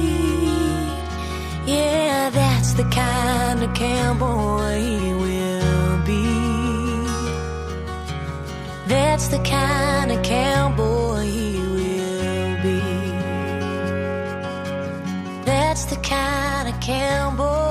The 2.81 2.89
kind 2.89 3.63
of 3.63 3.75
cowboy 3.75 4.81
he 4.81 5.13
will 5.13 5.99
be. 6.07 6.25
That's 8.89 9.29
the 9.29 9.39
kind 9.41 10.11
of 10.11 10.23
cowboy 10.23 11.25
he 11.27 11.59
will 11.77 12.57
be. 12.63 12.81
That's 15.45 15.85
the 15.93 15.97
kind 15.97 16.69
of 16.71 16.81
cowboy 16.81 17.71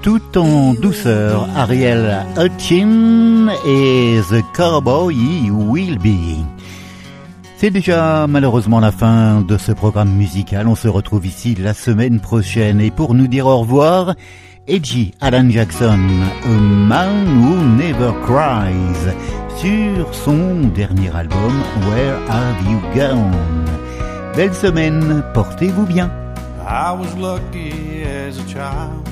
tout 0.00 0.38
en 0.38 0.72
douceur, 0.72 1.46
Ariel 1.54 2.24
Hutchin 2.38 3.50
et 3.66 4.22
The 4.30 4.42
Cowboy 4.56 5.50
Will 5.50 5.98
Be. 5.98 6.46
C'est 7.60 7.70
déjà 7.70 8.28
malheureusement 8.28 8.78
la 8.78 8.92
fin 8.92 9.40
de 9.40 9.58
ce 9.58 9.72
programme 9.72 10.14
musical. 10.14 10.68
On 10.68 10.76
se 10.76 10.86
retrouve 10.86 11.26
ici 11.26 11.56
la 11.56 11.74
semaine 11.74 12.20
prochaine 12.20 12.80
et 12.80 12.92
pour 12.92 13.14
nous 13.14 13.26
dire 13.26 13.48
au 13.48 13.58
revoir, 13.58 14.14
Edgy 14.68 15.12
Alan 15.20 15.50
Jackson, 15.50 15.98
A 16.44 16.48
Man 16.48 17.26
Who 17.26 17.56
Never 17.76 18.12
Cries, 18.24 19.12
sur 19.56 20.14
son 20.14 20.68
dernier 20.72 21.10
album 21.12 21.52
Where 21.90 22.20
Have 22.30 22.62
You 22.70 22.80
Gone. 22.94 23.64
Belle 24.36 24.54
semaine, 24.54 25.24
portez-vous 25.34 25.86
bien. 25.86 26.12
I 26.64 26.92
was 26.92 27.12
lucky 27.18 28.04
as 28.04 28.38
a 28.38 28.44
child. 28.46 29.04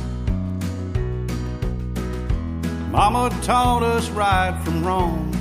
Mama 2.93 3.29
taught 3.43 3.83
us 3.83 4.09
right 4.11 4.55
from 4.63 4.85
wrong 4.85 5.35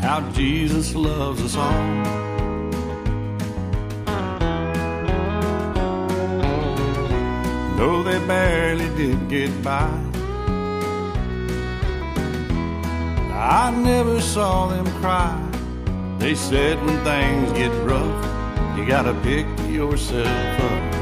how 0.00 0.22
Jesus 0.32 0.94
loves 0.94 1.42
us 1.42 1.54
all. 1.54 2.27
Though 7.78 8.02
they 8.02 8.18
barely 8.26 8.88
did 8.96 9.28
get 9.28 9.62
by, 9.62 9.88
I 13.32 13.70
never 13.70 14.20
saw 14.20 14.66
them 14.66 14.84
cry. 15.00 15.38
They 16.18 16.34
said 16.34 16.84
when 16.84 16.98
things 17.04 17.52
get 17.52 17.70
rough, 17.86 18.76
you 18.76 18.84
gotta 18.84 19.14
pick 19.22 19.46
yourself 19.70 20.26
up. 20.26 20.94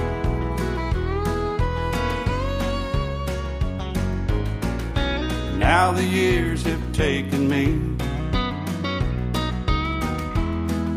Now 5.56 5.92
the 5.92 6.04
years 6.04 6.62
have 6.64 6.92
taken 6.92 7.48
me 7.48 7.80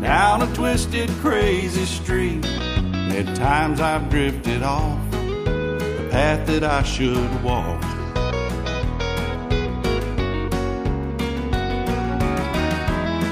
down 0.02 0.42
a 0.42 0.54
twisted, 0.54 1.08
crazy 1.22 1.86
street. 1.86 2.44
At 2.44 3.34
times 3.34 3.80
I've 3.80 4.10
drifted 4.10 4.62
off 4.62 5.09
path 6.10 6.44
that 6.46 6.64
I 6.64 6.82
should 6.82 7.42
walk. 7.42 7.82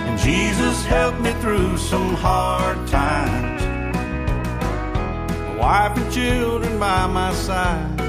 And 0.07 0.19
Jesus 0.21 0.85
helped 0.85 1.21
me 1.21 1.33
through 1.43 1.77
some 1.77 2.15
hard 2.15 2.87
times. 2.87 3.63
A 5.51 5.57
wife 5.59 5.97
and 5.99 6.13
children 6.13 6.79
by 6.79 7.07
my 7.09 7.33
side. 7.35 8.01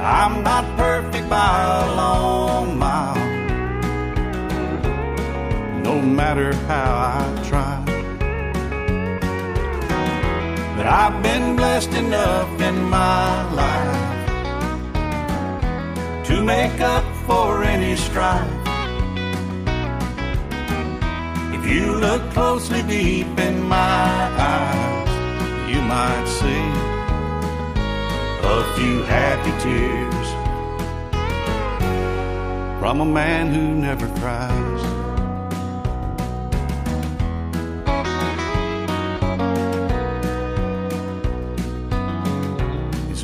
I'm 0.00 0.42
not 0.42 0.64
perfect 0.76 1.28
by 1.28 1.82
a 1.82 1.96
long 1.96 2.78
mile. 2.78 3.16
No 5.82 6.02
matter 6.02 6.54
how 6.66 6.90
I 7.16 7.48
try. 7.48 7.77
But 10.78 10.86
I've 10.86 11.20
been 11.24 11.56
blessed 11.56 11.92
enough 11.94 12.60
in 12.60 12.84
my 12.84 13.52
life 13.52 14.26
to 16.26 16.40
make 16.40 16.80
up 16.80 17.04
for 17.26 17.64
any 17.64 17.96
strife. 17.96 18.48
If 21.52 21.66
you 21.66 21.96
look 21.96 22.22
closely 22.30 22.82
deep 22.84 23.26
in 23.40 23.60
my 23.60 24.30
eyes, 24.54 25.10
you 25.68 25.80
might 25.82 26.26
see 26.28 26.70
a 28.46 28.62
few 28.76 29.02
happy 29.02 29.50
tears 29.60 30.28
from 32.78 33.00
a 33.00 33.04
man 33.04 33.52
who 33.52 33.74
never 33.74 34.06
cries. 34.20 34.97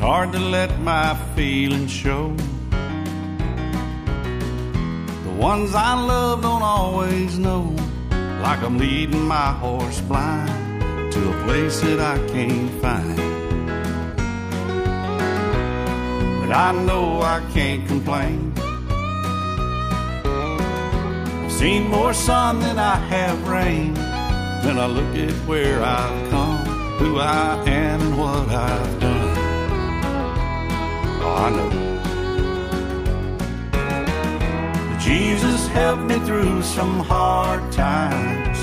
Hard 0.05 0.33
to 0.33 0.39
let 0.39 0.71
my 0.81 1.15
feelings 1.35 1.91
show. 1.91 2.37
The 5.25 5.35
ones 5.51 5.75
I 5.75 5.95
love 5.95 6.43
don't 6.43 6.61
always 6.63 7.39
know, 7.39 7.75
like 8.43 8.61
I'm 8.63 8.77
leading 8.77 9.27
my 9.27 9.53
horse 9.53 10.03
blind 10.03 11.11
to 11.11 11.21
a 11.31 11.45
place 11.45 11.81
that 11.81 12.01
I 12.01 12.19
can't 12.29 12.71
find. 12.83 13.17
but 16.41 16.51
I 16.55 16.73
know 16.87 17.23
I 17.23 17.41
can't 17.55 17.89
complain. 17.89 18.53
I've 21.45 21.53
seen 21.53 21.89
more 21.89 22.13
sun 22.13 22.61
than 22.61 22.79
I 22.79 22.97
have 22.97 23.49
rain. 23.49 23.95
When 24.65 24.79
I 24.79 24.87
look 24.99 25.17
at 25.17 25.35
where 25.49 25.83
I've 25.83 26.31
come, 26.31 26.59
who 26.99 27.19
I 27.19 27.55
am, 27.67 28.03
and 28.03 28.19
what 28.19 28.51
I've 28.51 29.01
done. 29.01 29.14
I 31.37 31.51
know. 31.51 31.71
Jesus 35.01 35.67
helped 35.69 36.05
me 36.05 36.19
through 36.21 36.63
some 36.63 37.01
hard 37.01 37.71
times. 37.73 38.59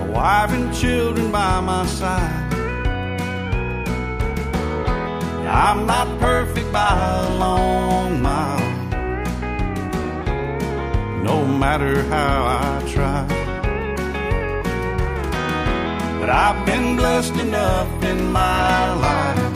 A 0.00 0.04
wife 0.10 0.52
and 0.52 0.72
children 0.74 1.32
by 1.32 1.60
my 1.60 1.84
side. 1.86 2.52
I'm 5.46 5.84
not 5.86 6.08
perfect 6.18 6.72
by 6.72 6.94
a 7.24 7.36
long 7.36 8.22
mile, 8.22 8.70
no 11.22 11.44
matter 11.44 12.02
how 12.04 12.36
I 12.62 12.88
try. 12.88 13.26
But 16.20 16.30
I've 16.30 16.64
been 16.64 16.96
blessed 16.96 17.34
enough 17.34 18.02
in 18.04 18.32
my 18.32 18.94
life 18.94 19.51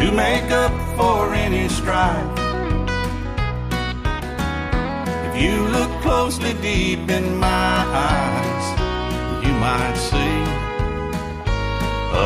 to 0.00 0.10
make 0.12 0.50
up 0.50 0.72
for 0.96 1.34
any 1.34 1.68
strife. 1.68 2.38
If 5.28 5.42
you 5.42 5.56
look 5.76 5.90
closely 6.00 6.54
deep 6.54 7.10
in 7.10 7.36
my 7.36 7.74
eyes, 8.08 8.66
you 9.44 9.52
might 9.66 9.96
see 10.10 10.36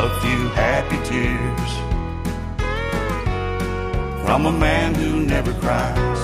a 0.01 0.03
few 0.21 0.41
happy 0.63 0.99
tears 1.11 1.71
from 4.25 4.45
a 4.45 4.53
man 4.53 4.95
who 4.95 5.25
never 5.25 5.51
cries. 5.55 6.14